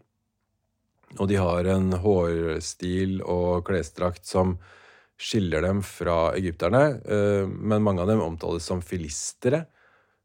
Og 1.20 1.28
de 1.28 1.36
har 1.40 1.68
en 1.74 1.92
hårstil 2.00 3.20
og 3.28 3.66
klesdrakt 3.68 4.24
som 4.28 4.56
skiller 5.22 5.62
dem 5.64 5.82
fra 5.86 6.32
egypterne. 6.38 6.84
Uh, 7.06 7.46
men 7.46 7.84
mange 7.84 8.04
av 8.04 8.10
dem 8.10 8.22
omtales 8.24 8.66
som 8.68 8.82
filistere, 8.84 9.66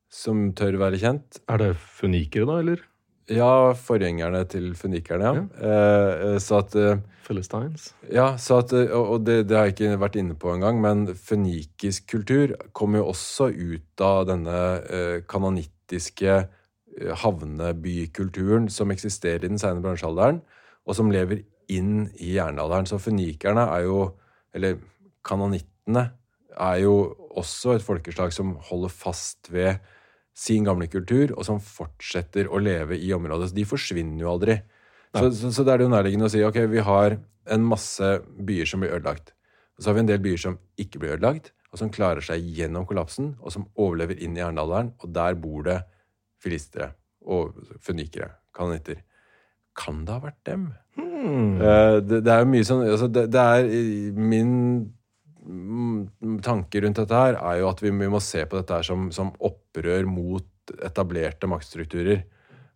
som 0.10 0.49
tør 0.57 0.79
være 0.81 1.01
kjent. 1.01 1.41
Er 1.51 1.62
det 1.62 1.73
funikere, 1.77 2.47
da, 2.49 2.62
eller? 2.63 2.83
Ja, 3.27 3.73
forgjengerne 3.75 4.45
til 4.47 4.71
funikerne, 4.79 5.29
ja. 5.29 5.45
ja. 5.60 6.33
Uh, 6.33 6.36
så 6.41 6.62
at 6.63 6.75
Philistines? 7.27 7.89
Ja, 8.07 8.29
så 8.39 8.62
at, 8.63 8.71
og 8.71 9.25
det, 9.27 9.41
det, 9.49 9.57
har 9.57 9.67
jeg 9.67 9.75
ikke 9.75 9.97
vært 9.99 10.15
inne 10.15 10.38
på 10.39 10.53
engang, 10.53 10.79
men 10.79 11.10
fønikisk 11.12 12.07
kultur 12.13 12.55
kommer 12.71 13.01
jo 13.01 13.10
også 13.12 13.49
ut 13.51 14.05
av 14.07 14.29
denne 14.29 14.62
kanonitt 15.27 15.73
britiske 15.88 16.29
eh, 16.29 17.15
havnebykulturen 17.23 18.69
som 18.69 18.91
eksisterer 18.91 19.45
i 19.45 19.47
den 19.49 19.60
sene 19.60 19.81
bransjealderen, 19.81 20.41
og 20.86 20.95
som 20.95 21.12
lever 21.12 21.43
inn 21.69 22.10
i 22.19 22.36
jernalderen. 22.36 22.86
Så 22.86 22.99
funikerne 22.99 23.67
er 23.71 23.86
jo, 23.88 24.13
eller 24.57 24.79
kanonittene, 25.27 26.09
er 26.57 26.81
jo 26.81 26.95
også 27.37 27.75
et 27.77 27.85
folkeslag 27.85 28.33
som 28.33 28.55
holder 28.69 28.93
fast 28.93 29.51
ved 29.53 29.77
sin 30.37 30.65
gamle 30.67 30.87
kultur, 30.89 31.33
og 31.33 31.45
som 31.47 31.61
fortsetter 31.61 32.49
å 32.49 32.59
leve 32.61 32.97
i 32.97 33.09
området. 33.15 33.49
Så 33.49 33.57
de 33.57 33.65
forsvinner 33.69 34.21
jo 34.21 34.33
aldri. 34.35 34.59
Så, 35.15 35.31
så, 35.33 35.51
så, 35.53 35.65
det 35.65 35.73
er 35.73 35.81
det 35.81 35.87
jo 35.87 35.93
nærliggende 35.93 36.29
å 36.29 36.33
si 36.33 36.43
ok, 36.45 36.59
vi 36.69 36.83
har 36.85 37.17
en 37.53 37.65
masse 37.65 38.09
byer 38.45 38.69
som 38.69 38.83
blir 38.83 38.93
ødelagt. 38.97 39.33
Og 39.77 39.83
så 39.83 39.89
har 39.89 39.97
vi 39.97 40.03
en 40.03 40.11
del 40.11 40.21
byer 40.21 40.41
som 40.41 40.59
ikke 40.81 41.01
blir 41.01 41.15
ødelagt, 41.15 41.53
og 41.71 41.81
som 41.81 41.91
klarer 41.93 42.25
seg 42.25 42.45
gjennom 42.57 42.85
kollapsen, 42.89 43.35
og 43.41 43.53
som 43.53 43.67
overlever 43.77 44.19
inn 44.23 44.37
i 44.37 44.43
jernalderen. 44.43 44.93
Og 45.01 45.13
der 45.15 45.37
bor 45.39 45.65
det 45.67 45.79
filistere 46.43 46.93
og 47.27 47.57
funikere, 47.83 48.35
kanonitter. 48.55 49.01
Kan 49.77 50.05
det 50.05 50.15
ha 50.15 50.23
vært 50.29 50.41
dem? 50.47 50.69
Hmm. 51.17 51.58
Uh, 51.58 51.97
det, 52.06 52.21
det, 52.21 52.30
er 52.30 52.43
jo 52.43 52.49
mye 52.51 52.65
sånn 52.67 52.84
altså 52.86 53.08
det, 53.10 53.23
det, 53.34 53.41
er 53.41 54.17
Min 54.21 54.51
tanke 56.43 56.82
rundt 56.84 56.99
dette 56.99 57.17
her 57.17 57.38
er 57.39 57.62
jo 57.62 57.69
at 57.71 57.82
vi, 57.82 57.89
vi 57.95 58.10
må 58.12 58.19
se 58.21 58.43
på 58.45 58.60
dette 58.60 58.75
her 58.77 58.86
som, 58.86 59.08
som 59.15 59.32
opprør 59.39 60.06
mot 60.10 60.73
etablerte 60.84 61.47
maktstrukturer. 61.49 62.25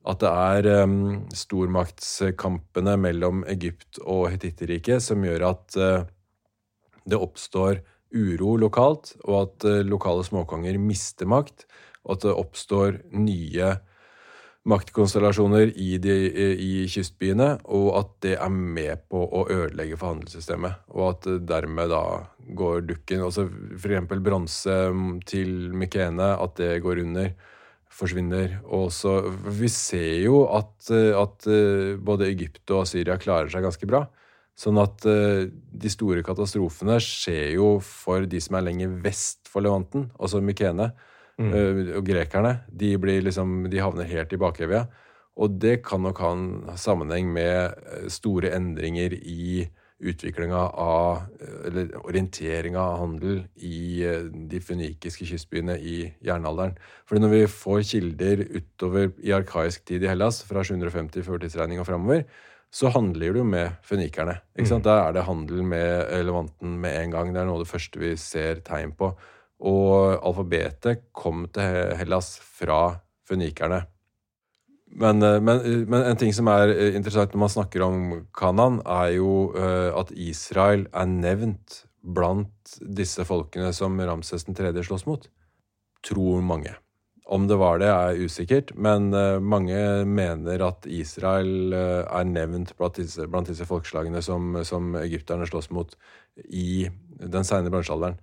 At 0.08 0.22
det 0.24 0.32
er 0.32 0.86
um, 0.88 1.28
stormaktskampene 1.36 2.96
mellom 2.98 3.44
Egypt 3.52 4.00
og 4.02 4.32
Hetitterriket 4.32 5.04
som 5.04 5.22
gjør 5.26 5.50
at 5.52 5.78
uh, 5.78 6.08
det 7.06 7.20
oppstår 7.20 7.84
uro 8.12 8.56
lokalt, 8.60 9.14
og 9.28 9.36
at 9.44 9.68
uh, 9.68 9.84
lokale 9.86 10.26
småkonger 10.26 10.80
mister 10.82 11.30
makt, 11.30 11.68
og 12.06 12.16
at 12.16 12.26
det 12.26 12.40
oppstår 12.40 13.02
nye 13.14 13.76
maktkonstellasjoner 14.70 15.72
i, 15.74 15.96
de, 16.02 16.16
i, 16.54 16.74
kystbyene, 16.92 17.56
og 17.74 17.88
at 17.98 18.12
det 18.26 18.36
er 18.38 18.52
med 18.54 19.08
på 19.10 19.24
å 19.26 19.46
ødelegge 19.50 19.98
forhandlingssystemet. 19.98 20.84
Og 20.94 21.08
at 21.08 21.30
dermed 21.50 21.90
da 21.90 22.04
går 22.58 22.86
dukken 22.90 23.26
altså 23.26 23.48
F.eks. 23.78 24.14
bronse 24.22 24.78
til 25.30 25.74
Mykene, 25.74 26.36
at 26.38 26.56
det 26.62 26.76
går 26.86 27.02
under, 27.08 27.34
forsvinner. 27.92 28.60
Og 28.72 28.92
så 28.96 29.18
Vi 29.60 29.68
ser 29.74 30.22
jo 30.28 30.46
at, 30.54 30.92
at 30.94 31.50
både 32.00 32.30
Egypt 32.30 32.72
og 32.72 32.86
Syria 32.88 33.18
klarer 33.20 33.50
seg 33.52 33.66
ganske 33.66 33.90
bra. 33.90 34.06
Sånn 34.56 34.78
at 34.78 35.02
de 35.02 35.90
store 35.90 36.22
katastrofene 36.24 37.00
skjer 37.02 37.56
jo 37.56 37.80
for 37.82 38.28
de 38.30 38.40
som 38.44 38.60
er 38.60 38.68
lenger 38.70 38.94
vest 39.02 39.50
for 39.50 39.66
Levanten, 39.66 40.12
altså 40.22 40.44
Mykene. 40.44 40.92
Mm. 41.40 41.52
Uh, 41.54 41.80
og 41.98 42.06
grekerne 42.06 42.58
de, 42.68 42.96
blir 43.02 43.24
liksom, 43.26 43.64
de, 43.72 43.80
havner 43.82 44.10
helt 44.10 44.34
i 44.34 44.42
bakevja. 44.42 44.86
Og 45.40 45.60
det 45.64 45.80
kan 45.86 46.04
nok 46.04 46.20
ha 46.22 46.34
en 46.36 46.50
sammenheng 46.78 47.30
med 47.32 47.72
eh, 47.72 48.10
store 48.12 48.52
endringer 48.52 49.16
i 49.16 49.64
utviklinga 50.02 50.60
av 50.82 51.22
Eller 51.66 51.92
orienteringa 52.02 52.82
av 52.82 53.00
handel 53.00 53.42
i 53.56 54.04
eh, 54.06 54.28
de 54.52 54.62
fønikiske 54.62 55.28
kystbyene 55.30 55.78
i 55.78 55.98
jernalderen. 56.26 56.76
Fordi 57.06 57.24
når 57.24 57.34
vi 57.36 57.42
får 57.54 57.82
kilder 57.94 58.46
utover 58.58 59.12
i 59.24 59.34
arkaisk 59.38 59.86
tid 59.88 60.04
i 60.04 60.10
Hellas, 60.12 60.42
fra 60.48 60.66
750 60.66 61.26
før 61.28 61.44
tidsregning 61.44 61.82
og 61.82 61.88
framover, 61.90 62.26
så 62.72 62.90
handler 62.90 63.34
det 63.34 63.42
jo 63.42 63.48
med 63.48 63.78
fønikerne. 63.84 64.38
Mm. 64.58 64.82
Da 64.84 64.98
er 65.04 65.16
det 65.16 65.28
handel 65.28 65.64
med 65.64 66.24
Levanten 66.26 66.78
med 66.80 66.98
en 67.02 67.12
gang. 67.12 67.34
Det 67.34 67.42
er 67.42 67.50
noe 67.50 67.60
av 67.60 67.66
det 67.66 67.72
første 67.72 68.00
vi 68.00 68.16
ser 68.20 68.64
tegn 68.68 68.96
på. 68.96 69.12
Og 69.62 70.18
alfabetet 70.26 71.08
kom 71.14 71.46
til 71.54 71.96
Hellas 72.00 72.36
fra 72.42 72.84
fønikerne. 73.30 73.84
Men, 74.92 75.22
eh, 75.22 75.40
men, 75.42 75.62
eh, 75.62 75.88
men, 75.88 76.04
en 76.04 76.20
ting 76.20 76.34
som 76.36 76.50
er 76.52 76.74
eh, 76.74 76.96
interessant 76.98 77.34
når 77.34 77.46
man 77.46 77.54
snakker 77.54 77.86
om 77.86 77.98
Kanan, 78.36 78.82
er 78.86 79.16
jo 79.16 79.52
at 79.98 80.12
Israel 80.12 80.88
er 80.92 81.08
nevnt 81.08 81.86
blant 82.02 82.78
disse 82.82 83.24
folkene 83.28 83.72
som 83.74 84.00
Ramses 84.00 84.48
3. 84.48 84.72
slåss 84.84 85.06
mot. 85.08 85.28
Tror 86.04 86.42
mange. 86.42 86.74
Om 87.32 87.46
det 87.48 87.58
var 87.62 87.80
det, 87.80 87.88
er 87.88 88.26
usikkert, 88.26 88.74
men 88.76 89.14
mange 89.46 89.78
mener 90.04 90.64
at 90.66 90.88
Israel 90.90 91.72
er 91.72 92.26
nevnt 92.28 92.74
blant 92.76 92.98
disse, 92.98 93.28
blant 93.30 93.48
disse 93.48 93.68
folkeslagene 93.70 94.20
som, 94.26 94.58
som 94.68 94.98
egypterne 95.00 95.48
slåss 95.48 95.70
mot 95.72 95.94
i 96.50 96.90
den 97.22 97.48
seine 97.48 97.72
bronsealderen. 97.72 98.18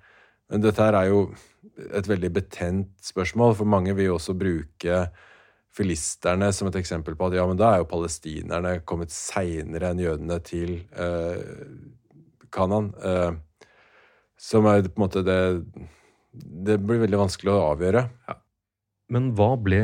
Dette 0.49 0.81
her 0.81 0.97
er 0.97 1.11
jo 1.11 1.25
et 1.95 2.09
veldig 2.09 2.31
betent 2.33 2.93
spørsmål, 3.05 3.55
for 3.59 3.69
mange 3.69 3.95
vil 3.97 4.11
jo 4.11 4.17
også 4.17 4.35
bruke 4.39 5.03
filisterne 5.77 6.49
som 6.57 6.71
et 6.71 6.79
eksempel 6.81 7.17
på 7.19 7.29
at 7.29 7.37
ja, 7.37 7.45
men 7.47 7.59
da 7.61 7.73
er 7.73 7.83
jo 7.83 7.91
palestinerne 7.91 8.79
kommet 8.89 9.13
seinere 9.15 9.93
enn 9.93 10.03
jødene 10.03 10.39
til 10.47 10.79
eh, 10.97 11.45
Kanan. 12.55 12.91
Eh, 12.97 13.37
som 14.39 14.67
er 14.71 14.87
på 14.87 14.97
en 14.97 15.05
måte 15.05 15.25
det 15.27 15.41
Det 16.39 16.77
blir 16.79 17.01
veldig 17.03 17.19
vanskelig 17.19 17.51
å 17.51 17.63
avgjøre. 17.73 18.05
Ja. 18.29 18.35
Men 19.11 19.33
hva 19.35 19.57
ble 19.59 19.81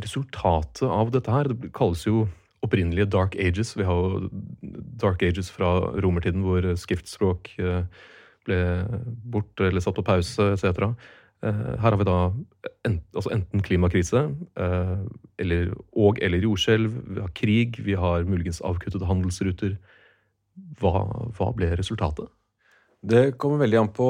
resultatet 0.00 0.86
av 0.86 1.10
dette 1.12 1.32
her? 1.34 1.50
Det 1.50 1.72
kalles 1.76 2.06
jo 2.06 2.22
opprinnelige 2.64 3.10
dark 3.10 3.34
ages. 3.36 3.74
Vi 3.76 3.84
har 3.84 3.98
jo 3.98 4.30
dark 5.02 5.22
ages 5.26 5.50
fra 5.52 5.92
romertiden 6.00 6.44
hvor 6.46 6.64
skriftspråk 6.78 7.52
eh, 7.60 7.84
ble 8.46 8.60
bort 9.30 9.60
eller 9.60 9.82
satt 9.84 9.98
på 9.98 10.06
pause 10.06 10.52
etc. 10.54 10.92
Eh, 11.40 11.60
her 11.80 11.88
har 11.88 11.96
vi 11.96 12.04
da 12.04 12.18
enten, 12.84 13.06
altså 13.16 13.32
enten 13.32 13.62
klimakrise 13.64 14.26
eh, 14.60 14.98
eller, 15.40 15.72
og 15.96 16.20
eller 16.20 16.44
jordskjelv. 16.44 16.98
Vi 17.16 17.24
har 17.24 17.32
krig, 17.36 17.80
vi 17.84 17.96
har 17.96 18.28
muligens 18.28 18.60
avkuttede 18.60 19.08
handelsruter. 19.08 19.78
Hva, 20.80 21.06
hva 21.38 21.50
ble 21.56 21.72
resultatet? 21.78 22.28
Det 23.00 23.38
kommer 23.40 23.62
veldig 23.62 23.78
an 23.80 23.92
på 23.96 24.08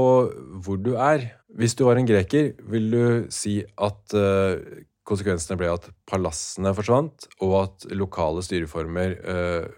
hvor 0.64 0.80
du 0.82 0.96
er. 0.98 1.28
Hvis 1.54 1.76
du 1.78 1.84
var 1.86 2.00
en 2.00 2.08
greker, 2.08 2.56
vil 2.70 2.88
du 2.90 3.04
si 3.30 3.60
at 3.62 4.14
uh, 4.18 4.58
konsekvensene 5.06 5.58
ble 5.58 5.68
at 5.70 5.86
palassene 6.10 6.72
forsvant, 6.74 7.28
og 7.42 7.54
at 7.60 7.86
lokale 7.94 8.42
styreformer 8.46 9.16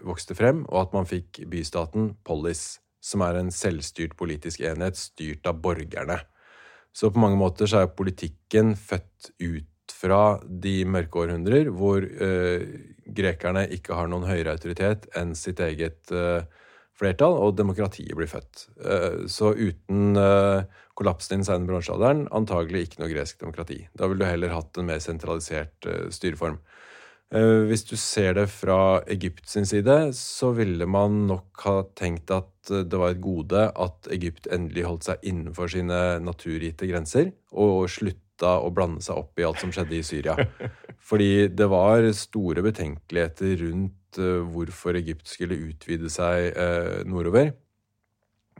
vokste 0.05 0.37
frem, 0.37 0.61
og 0.69 0.81
at 0.81 0.97
man 0.97 1.09
fikk 1.09 1.43
bystaten 1.49 2.11
polis 2.25 2.82
som 3.03 3.23
er 3.25 3.39
en 3.39 3.51
selvstyrt 3.51 4.15
politisk 4.19 4.63
enhet 4.63 4.99
styrt 4.99 5.47
av 5.49 5.59
borgerne. 5.63 6.21
Så 6.93 7.09
på 7.11 7.21
mange 7.21 7.39
måter 7.39 7.69
så 7.69 7.83
er 7.83 7.95
politikken 7.97 8.75
født 8.79 9.33
ut 9.41 9.69
fra 9.93 10.39
de 10.47 10.83
mørke 10.87 11.23
århundrer, 11.23 11.69
hvor 11.73 12.03
eh, 12.05 12.63
grekerne 13.17 13.65
ikke 13.75 13.97
har 13.97 14.09
noen 14.11 14.27
høyere 14.29 14.53
autoritet 14.55 15.09
enn 15.19 15.33
sitt 15.37 15.59
eget 15.63 16.13
eh, 16.13 16.45
flertall, 16.97 17.35
og 17.41 17.57
demokratiet 17.57 18.13
blir 18.17 18.29
født. 18.29 18.67
Eh, 18.85 19.23
så 19.31 19.51
uten 19.57 20.19
eh, 20.19 20.63
kollapsen 20.97 21.35
i 21.35 21.41
den 21.41 21.47
sene 21.47 21.69
bronsealderen 21.69 22.27
antagelig 22.35 22.87
ikke 22.87 23.03
noe 23.03 23.11
gresk 23.11 23.41
demokrati. 23.41 23.81
Da 23.97 24.07
ville 24.07 24.23
du 24.23 24.29
heller 24.29 24.55
hatt 24.55 24.77
en 24.79 24.89
mer 24.89 25.01
sentralisert 25.03 25.89
eh, 25.89 26.07
styreform. 26.13 26.61
Eh, 27.33 27.63
hvis 27.65 27.81
du 27.89 27.95
ser 27.97 28.35
det 28.37 28.45
fra 28.53 29.01
Egypt 29.09 29.47
sin 29.49 29.65
side, 29.65 30.11
så 30.13 30.51
ville 30.53 30.85
man 30.85 31.23
nok 31.29 31.63
ha 31.65 31.79
tenkt 31.97 32.29
at 32.33 32.69
eh, 32.69 32.83
det 32.85 32.99
var 32.99 33.15
et 33.15 33.23
gode 33.23 33.63
at 33.71 34.09
Egypt 34.13 34.49
endelig 34.53 34.85
holdt 34.85 35.07
seg 35.07 35.25
innenfor 35.31 35.71
sine 35.73 36.01
naturgitte 36.21 36.89
grenser, 36.89 37.31
og 37.49 37.87
slutta 37.89 38.59
å 38.61 38.69
blande 38.75 39.01
seg 39.01 39.17
opp 39.17 39.41
i 39.41 39.47
alt 39.47 39.63
som 39.63 39.73
skjedde 39.73 39.97
i 39.97 40.05
Syria. 40.05 40.37
Fordi 41.09 41.47
det 41.49 41.67
var 41.73 42.05
store 42.13 42.61
betenkeligheter 42.67 43.57
rundt 43.63 44.21
eh, 44.21 44.45
hvorfor 44.53 45.01
Egypt 45.01 45.33
skulle 45.33 45.57
utvide 45.71 46.13
seg 46.13 46.53
nordover. 47.09 47.49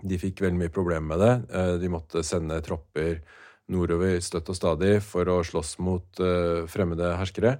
De 0.02 0.18
fikk 0.20 0.42
veldig 0.42 0.64
mye 0.64 0.74
problemer 0.74 1.14
med 1.14 1.22
det. 1.22 1.68
De 1.80 1.90
måtte 1.94 2.26
sende 2.26 2.58
tropper 2.66 3.22
nordover 3.72 4.18
støtt 4.20 4.50
og 4.52 4.58
stadig 4.58 4.98
for 5.06 5.30
å 5.32 5.38
slåss 5.48 5.78
mot 5.80 6.20
fremmede 6.68 7.14
herskere. 7.16 7.54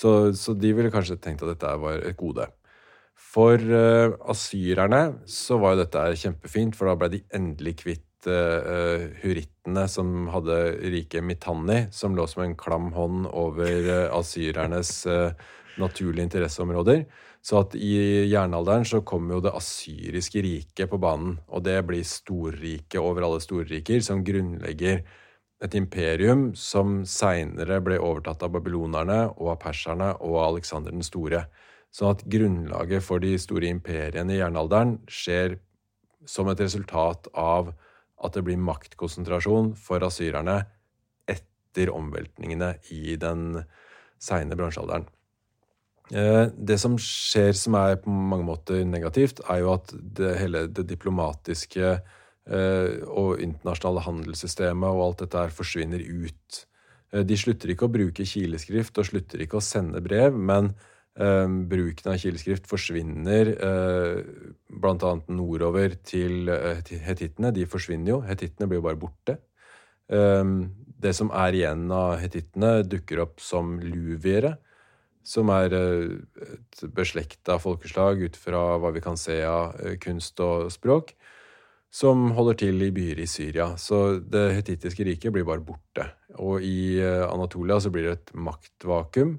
Så, 0.00 0.32
så, 0.38 0.54
de 0.56 0.72
ville 0.76 0.92
kanskje 0.92 1.18
tenkt 1.20 1.44
at 1.44 1.52
dette 1.52 1.74
var 1.82 2.00
et 2.00 2.16
gode. 2.18 2.46
For 3.20 3.60
uh, 3.60 4.16
asyrerne 4.32 5.02
så 5.28 5.58
var 5.60 5.74
jo 5.74 5.82
dette 5.82 6.04
kjempefint, 6.22 6.76
for 6.76 6.88
da 6.88 6.96
ble 6.98 7.10
de 7.12 7.20
endelig 7.36 7.76
kvitt 7.82 8.28
uh, 8.30 9.10
hurittene 9.20 9.84
som 9.92 10.30
hadde 10.32 10.56
riket 10.94 11.26
Mitanni, 11.26 11.84
som 11.94 12.16
lå 12.16 12.26
som 12.30 12.46
en 12.46 12.56
klam 12.58 12.90
hånd 12.96 13.28
over 13.28 13.90
uh, 13.90 14.06
asyrernes 14.16 15.04
naturlige 15.80 16.26
interesseområder. 16.26 17.04
Så 17.44 17.60
at 17.62 17.76
i 17.76 17.94
jernalderen 18.28 18.84
så 18.88 19.00
kom 19.06 19.30
jo 19.32 19.40
det 19.44 19.52
asyriske 19.56 20.42
riket 20.44 20.90
på 20.90 20.98
banen, 21.00 21.38
og 21.48 21.64
det 21.64 21.78
blir 21.88 22.04
storriket 22.04 23.00
over 23.00 23.24
alle 23.28 23.40
storriker, 23.40 24.02
som 24.04 24.24
grunnlegger 24.24 25.04
et 25.60 25.76
imperium 25.76 26.50
som 26.56 27.00
seinere 27.08 27.80
ble 27.84 27.98
overtatt 28.00 28.42
av 28.46 28.54
babylonerne 28.54 29.20
og 29.34 29.52
av 29.54 29.58
perserne 29.64 30.14
og 30.18 30.38
av 30.38 30.46
Aleksander 30.54 30.94
den 30.94 31.04
store. 31.04 31.44
Sånn 31.92 32.14
at 32.14 32.24
grunnlaget 32.30 33.04
for 33.04 33.20
de 33.22 33.34
store 33.40 33.68
imperiene 33.68 34.36
i 34.36 34.40
jernalderen 34.40 34.98
skjer 35.10 35.58
som 36.28 36.48
et 36.48 36.60
resultat 36.62 37.28
av 37.36 37.72
at 38.20 38.36
det 38.36 38.44
blir 38.46 38.60
maktkonsentrasjon 38.60 39.72
for 39.80 40.04
asyrerne 40.06 40.60
etter 41.28 41.92
omveltningene 41.92 42.74
i 42.94 43.16
den 43.20 43.62
seine 44.20 44.56
bronsealderen. 44.56 45.08
Eh, 46.10 46.46
det 46.56 46.76
som 46.82 46.96
skjer 47.00 47.54
som 47.56 47.76
er 47.78 48.00
på 48.02 48.10
mange 48.10 48.46
måter 48.48 48.82
negativt, 48.84 49.42
er 49.48 49.62
jo 49.62 49.74
at 49.76 49.92
det 49.94 50.34
hele 50.40 50.64
det 50.68 50.88
diplomatiske 50.90 51.98
og 52.50 53.38
internasjonale 53.44 54.02
handelssystemet 54.02 54.90
og 54.90 55.04
alt 55.04 55.20
dette 55.22 55.44
her 55.44 55.52
forsvinner 55.54 56.02
ut. 56.02 56.64
Eh, 57.12 57.26
de 57.26 57.38
slutter 57.38 57.72
ikke 57.72 57.88
å 57.88 57.92
bruke 57.92 58.26
kileskrift 58.26 58.98
og 59.00 59.08
slutter 59.10 59.44
ikke 59.44 59.58
å 59.58 59.64
sende 59.64 60.02
brev, 60.04 60.36
men 60.36 60.72
eh, 61.18 61.46
bruken 61.72 62.12
av 62.12 62.20
kileskrift 62.22 62.68
forsvinner 62.70 63.54
eh, 63.56 64.20
bl.a. 64.70 65.14
nordover 65.32 65.96
til 66.06 66.50
eh, 66.54 66.82
hetittene. 67.06 67.54
De 67.56 67.66
forsvinner 67.70 68.14
jo. 68.14 68.20
Hetittene 68.26 68.70
blir 68.70 68.80
jo 68.80 68.86
bare 68.88 69.00
borte. 69.00 69.38
Eh, 70.10 70.56
det 71.00 71.14
som 71.16 71.32
er 71.32 71.56
igjen 71.56 71.86
av 71.94 72.18
hetittene, 72.20 72.80
dukker 72.84 73.24
opp 73.24 73.40
som 73.42 73.78
luviere, 73.80 74.58
som 75.26 75.50
er 75.52 75.74
eh, 75.76 76.14
et 76.54 76.86
beslekta 76.96 77.58
folkeslag 77.60 78.22
ut 78.24 78.38
fra 78.38 78.78
hva 78.80 78.92
vi 78.94 79.02
kan 79.04 79.18
se 79.20 79.42
av 79.44 79.76
eh, 79.80 79.98
kunst 80.00 80.40
og 80.44 80.70
språk 80.72 81.14
som 81.90 82.28
holder 82.36 82.58
til 82.62 82.82
i 82.86 82.92
byer 82.94 83.20
i 83.24 83.28
Syria. 83.28 83.72
Så 83.78 84.20
det 84.22 84.46
hetittiske 84.54 85.04
riket 85.06 85.34
blir 85.34 85.46
bare 85.46 85.64
borte. 85.64 86.06
Og 86.38 86.62
i 86.62 87.00
eh, 87.02 87.26
Anatolia 87.26 87.80
så 87.82 87.90
blir 87.92 88.06
det 88.06 88.14
et 88.14 88.32
maktvakuum, 88.38 89.34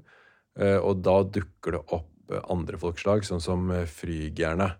eh, 0.60 0.76
og 0.76 1.00
da 1.04 1.22
dukker 1.24 1.78
det 1.78 1.82
opp 1.96 2.32
eh, 2.32 2.42
andre 2.52 2.80
folkeslag, 2.80 3.24
sånn 3.26 3.42
som 3.42 3.72
frygerne, 3.88 4.74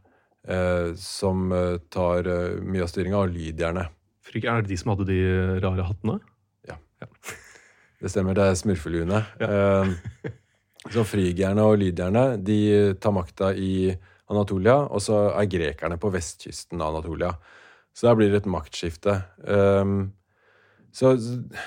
som 0.99 1.53
tar 1.95 2.27
mye 2.67 2.83
av 2.83 2.89
styringa, 2.91 3.21
og 3.21 3.31
lydgjerne. 3.31 3.85
Frygerne, 4.27 4.59
er 4.59 4.65
det 4.65 4.73
de 4.73 4.79
som 4.81 4.91
hadde 4.91 5.05
de 5.07 5.19
rare 5.63 5.85
hattene? 5.87 6.17
Ja. 6.67 6.81
ja. 6.99 7.07
Det 8.03 8.11
stemmer, 8.11 8.35
det 8.35 8.49
er 8.51 8.57
smurfeluene. 8.59 9.21
Ja. 9.39 9.85
så 10.91 11.05
frygerne 11.07 11.63
og 11.63 11.77
lydgjerne 11.79 12.25
de 12.43 12.59
tar 12.99 13.15
makta 13.15 13.53
i 13.55 13.93
Anatolia, 14.35 14.81
og 14.91 14.99
så 15.05 15.29
er 15.31 15.47
grekerne 15.53 16.01
på 16.03 16.11
vestkysten 16.11 16.83
av 16.83 16.97
Anatolia. 16.97 17.31
Så 17.93 18.09
da 18.09 18.15
blir 18.17 18.33
det 18.33 18.43
et 18.43 18.51
maktskifte. 18.51 19.19
Um, 19.45 20.13
så 20.93 21.15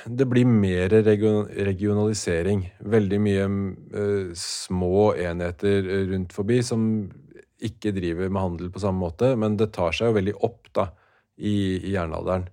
det 0.06 0.28
blir 0.30 0.46
mer 0.50 0.94
regionalisering. 0.94 2.66
Veldig 2.96 3.20
mye 3.22 3.46
uh, 3.48 4.34
små 4.38 5.12
enheter 5.22 5.86
rundt 6.12 6.34
forbi 6.34 6.62
som 6.66 6.84
ikke 7.66 7.94
driver 7.96 8.30
med 8.30 8.42
handel 8.42 8.74
på 8.74 8.82
samme 8.84 9.02
måte, 9.06 9.32
men 9.40 9.56
det 9.58 9.72
tar 9.74 9.96
seg 9.96 10.12
jo 10.12 10.18
veldig 10.18 10.36
opp 10.46 10.70
da, 10.76 10.90
i, 11.38 11.78
i 11.78 11.94
jernalderen. 11.96 12.50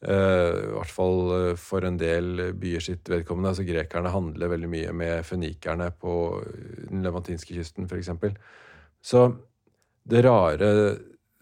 Uh, 0.00 0.56
I 0.56 0.74
hvert 0.78 0.94
fall 0.96 1.20
for 1.60 1.84
en 1.84 2.00
del 2.00 2.54
byer 2.56 2.84
sitt 2.84 3.08
vedkommende. 3.12 3.52
altså 3.52 3.68
Grekerne 3.68 4.12
handler 4.12 4.52
veldig 4.54 4.72
mye 4.72 4.96
med 4.96 5.28
fønikerne 5.28 5.90
på 5.92 6.14
den 6.88 7.04
levantinske 7.04 7.56
kysten, 7.56 7.84
f.eks. 7.84 8.08
Så 9.04 9.28
det 10.08 10.24
rare 10.24 10.70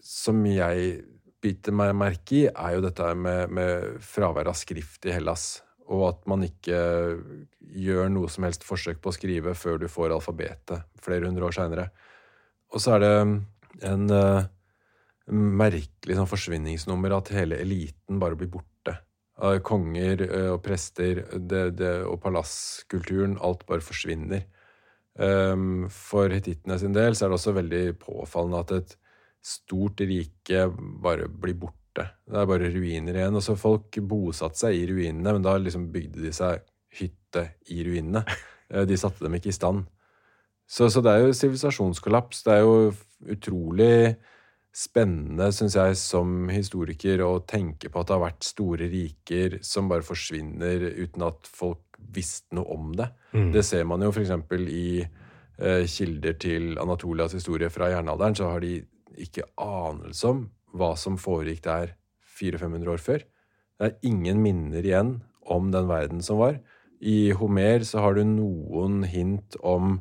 som 0.03 0.43
jeg 0.47 0.99
biter 1.43 1.75
meg 1.75 1.95
merke 1.97 2.35
i, 2.35 2.43
er 2.49 2.75
jo 2.75 2.83
dette 2.83 3.09
med, 3.15 3.51
med 3.55 3.99
fravær 4.03 4.51
av 4.51 4.57
skrift 4.59 5.07
i 5.07 5.15
Hellas. 5.15 5.61
Og 5.89 6.05
at 6.11 6.27
man 6.29 6.43
ikke 6.45 6.79
gjør 7.59 8.11
noe 8.13 8.29
som 8.29 8.45
helst 8.45 8.65
forsøk 8.67 8.99
på 9.01 9.09
å 9.09 9.15
skrive 9.15 9.55
før 9.57 9.79
du 9.81 9.87
får 9.89 10.13
alfabetet 10.13 10.85
flere 11.01 11.29
hundre 11.29 11.47
år 11.47 11.55
seinere. 11.55 11.87
Og 12.69 12.83
så 12.83 12.97
er 12.97 13.03
det 13.03 13.13
en 13.89 14.05
uh, 14.13 14.45
merkelig 15.33 16.17
sånn 16.17 16.29
forsvinningsnummer 16.29 17.15
at 17.17 17.33
hele 17.33 17.57
eliten 17.63 18.21
bare 18.21 18.37
blir 18.37 18.51
borte. 18.53 18.99
Uh, 19.39 19.57
konger 19.65 20.21
uh, 20.27 20.51
og 20.53 20.61
prester 20.65 21.23
det, 21.33 21.65
det, 21.79 21.95
og 22.05 22.19
palasskulturen, 22.21 23.39
alt 23.41 23.65
bare 23.69 23.85
forsvinner. 23.85 24.45
Um, 25.19 25.87
for 25.91 26.31
hetittene 26.31 26.77
sin 26.79 26.93
del 26.95 27.17
så 27.17 27.25
er 27.25 27.31
det 27.31 27.39
også 27.39 27.57
veldig 27.57 27.85
påfallende 27.99 28.61
at 28.61 28.75
et 28.77 28.93
stort 29.41 30.01
rike 30.05 30.65
bare 31.03 31.29
blir 31.29 31.57
borte. 31.59 32.05
Det 32.25 32.39
er 32.41 32.49
bare 32.49 32.71
ruiner 32.73 33.17
igjen. 33.17 33.37
Og 33.39 33.45
så 33.45 33.55
folk 33.59 33.99
bosatte 34.09 34.65
seg 34.65 34.77
i 34.77 34.87
ruinene, 34.89 35.35
men 35.35 35.45
da 35.45 35.55
liksom 35.57 35.89
bygde 35.93 36.23
de 36.25 36.33
seg 36.35 36.63
hytte 36.99 37.51
i 37.73 37.83
ruinene. 37.87 38.25
Eh, 38.69 38.83
de 38.85 38.93
satte 39.01 39.23
dem 39.25 39.33
ikke 39.33 39.49
i 39.49 39.55
stand. 39.55 39.79
Så, 40.69 40.91
så 40.93 41.01
det 41.01 41.09
er 41.09 41.23
jo 41.23 41.31
sivilisasjonskollaps. 41.33 42.43
Det 42.45 42.51
er 42.53 42.59
jo 42.61 42.73
utrolig 43.33 43.95
spennende, 44.69 45.47
syns 45.55 45.73
jeg, 45.73 45.95
som 45.97 46.51
historiker 46.53 47.23
å 47.25 47.39
tenke 47.49 47.89
på 47.89 48.03
at 48.03 48.11
det 48.11 48.15
har 48.15 48.21
vært 48.27 48.45
store 48.45 48.89
riker 48.91 49.57
som 49.65 49.89
bare 49.89 50.05
forsvinner 50.05 50.85
uten 50.99 51.25
at 51.25 51.49
folk 51.49 51.97
visste 52.13 52.53
noe 52.59 52.77
om 52.77 52.93
det. 52.99 53.09
Mm. 53.33 53.49
Det 53.57 53.65
ser 53.65 53.89
man 53.89 54.05
jo 54.05 54.13
f.eks. 54.13 54.35
i 54.69 55.01
eh, 55.01 55.83
kilder 55.89 56.37
til 56.45 56.77
Anatolias 56.77 57.33
historie 57.35 57.73
fra 57.73 57.89
jernalderen. 57.91 58.37
Så 58.37 58.53
har 58.53 58.61
de 58.63 58.77
ikke 59.17 59.47
anelse 59.59 60.27
om 60.29 60.45
hva 60.77 60.93
som 60.99 61.17
foregikk 61.17 61.63
der 61.65 61.95
400-500 62.39 62.93
år 62.93 63.03
før. 63.03 63.25
Det 63.79 63.87
er 63.87 64.09
ingen 64.09 64.41
minner 64.43 64.83
igjen 64.85 65.15
om 65.49 65.71
den 65.73 65.87
verden 65.89 66.21
som 66.21 66.41
var. 66.41 66.59
I 66.99 67.31
Homer 67.31 67.83
så 67.87 68.03
har 68.03 68.17
du 68.17 68.25
noen 68.27 69.03
hint 69.07 69.55
om 69.63 69.99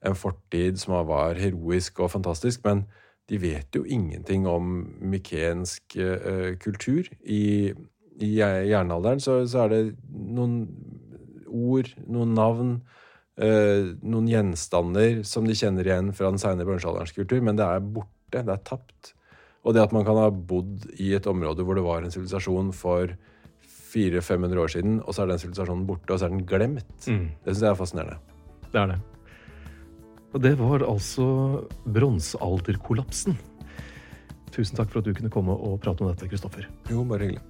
en 0.00 0.16
fortid 0.16 0.80
som 0.80 0.96
var 1.08 1.36
heroisk 1.36 2.00
og 2.00 2.14
fantastisk, 2.14 2.64
men 2.64 2.86
de 3.30 3.38
vet 3.38 3.76
jo 3.76 3.84
ingenting 3.84 4.46
om 4.48 4.80
mykensk 5.12 5.98
uh, 6.00 6.56
kultur. 6.58 7.06
I, 7.20 7.70
i 8.20 8.30
jernalderen 8.40 9.20
så, 9.20 9.42
så, 9.46 9.66
er 9.66 9.74
det 9.74 9.82
noen 10.10 10.64
ord, 11.46 11.92
noen 12.08 12.32
navn, 12.34 12.72
uh, 13.38 13.92
noen 14.00 14.30
gjenstander 14.30 15.20
som 15.28 15.46
de 15.46 15.58
kjenner 15.58 15.86
igjen 15.86 16.10
fra 16.16 16.32
den 16.32 16.40
seine 16.42 16.66
bronsealderens 16.66 17.14
kultur, 17.14 17.44
men 17.44 17.60
det 17.60 17.68
er 17.68 17.84
borte 17.84 18.19
borte. 18.30 18.46
Det 18.46 18.54
er 18.54 18.64
tapt. 18.64 19.14
Og 19.64 19.74
det 19.74 19.82
at 19.82 19.92
man 19.92 20.04
kan 20.04 20.16
ha 20.16 20.30
bodd 20.30 20.86
i 20.98 21.12
et 21.14 21.26
område 21.26 21.64
hvor 21.64 21.76
det 21.76 21.84
var 21.84 22.02
en 22.02 22.10
sivilisasjon 22.10 22.72
for 22.72 23.12
400-500 23.90 24.62
år 24.62 24.68
siden, 24.68 25.00
og 25.02 25.14
så 25.14 25.22
er 25.22 25.32
den 25.32 25.38
sivilisasjonen 25.42 25.86
borte, 25.86 26.12
og 26.12 26.18
så 26.18 26.28
er 26.28 26.30
den 26.30 26.46
glemt, 26.46 27.06
mm. 27.06 27.24
det 27.44 27.54
syns 27.54 27.64
jeg 27.64 27.70
er 27.70 27.78
fascinerende. 27.78 28.18
Det 28.70 28.80
er 28.80 28.92
det. 28.92 28.98
Og 30.30 30.42
det 30.44 30.52
var 30.60 30.86
altså 30.86 31.26
bronsealderkollapsen. 31.90 33.34
Tusen 34.54 34.78
takk 34.78 34.92
for 34.92 35.02
at 35.02 35.08
du 35.10 35.14
kunne 35.14 35.30
komme 35.30 35.54
og 35.58 35.80
prate 35.82 36.04
om 36.04 36.12
dette, 36.12 36.30
Kristoffer. 36.30 36.70
Jo, 36.90 37.02
bare 37.02 37.26
hyggelig. 37.26 37.49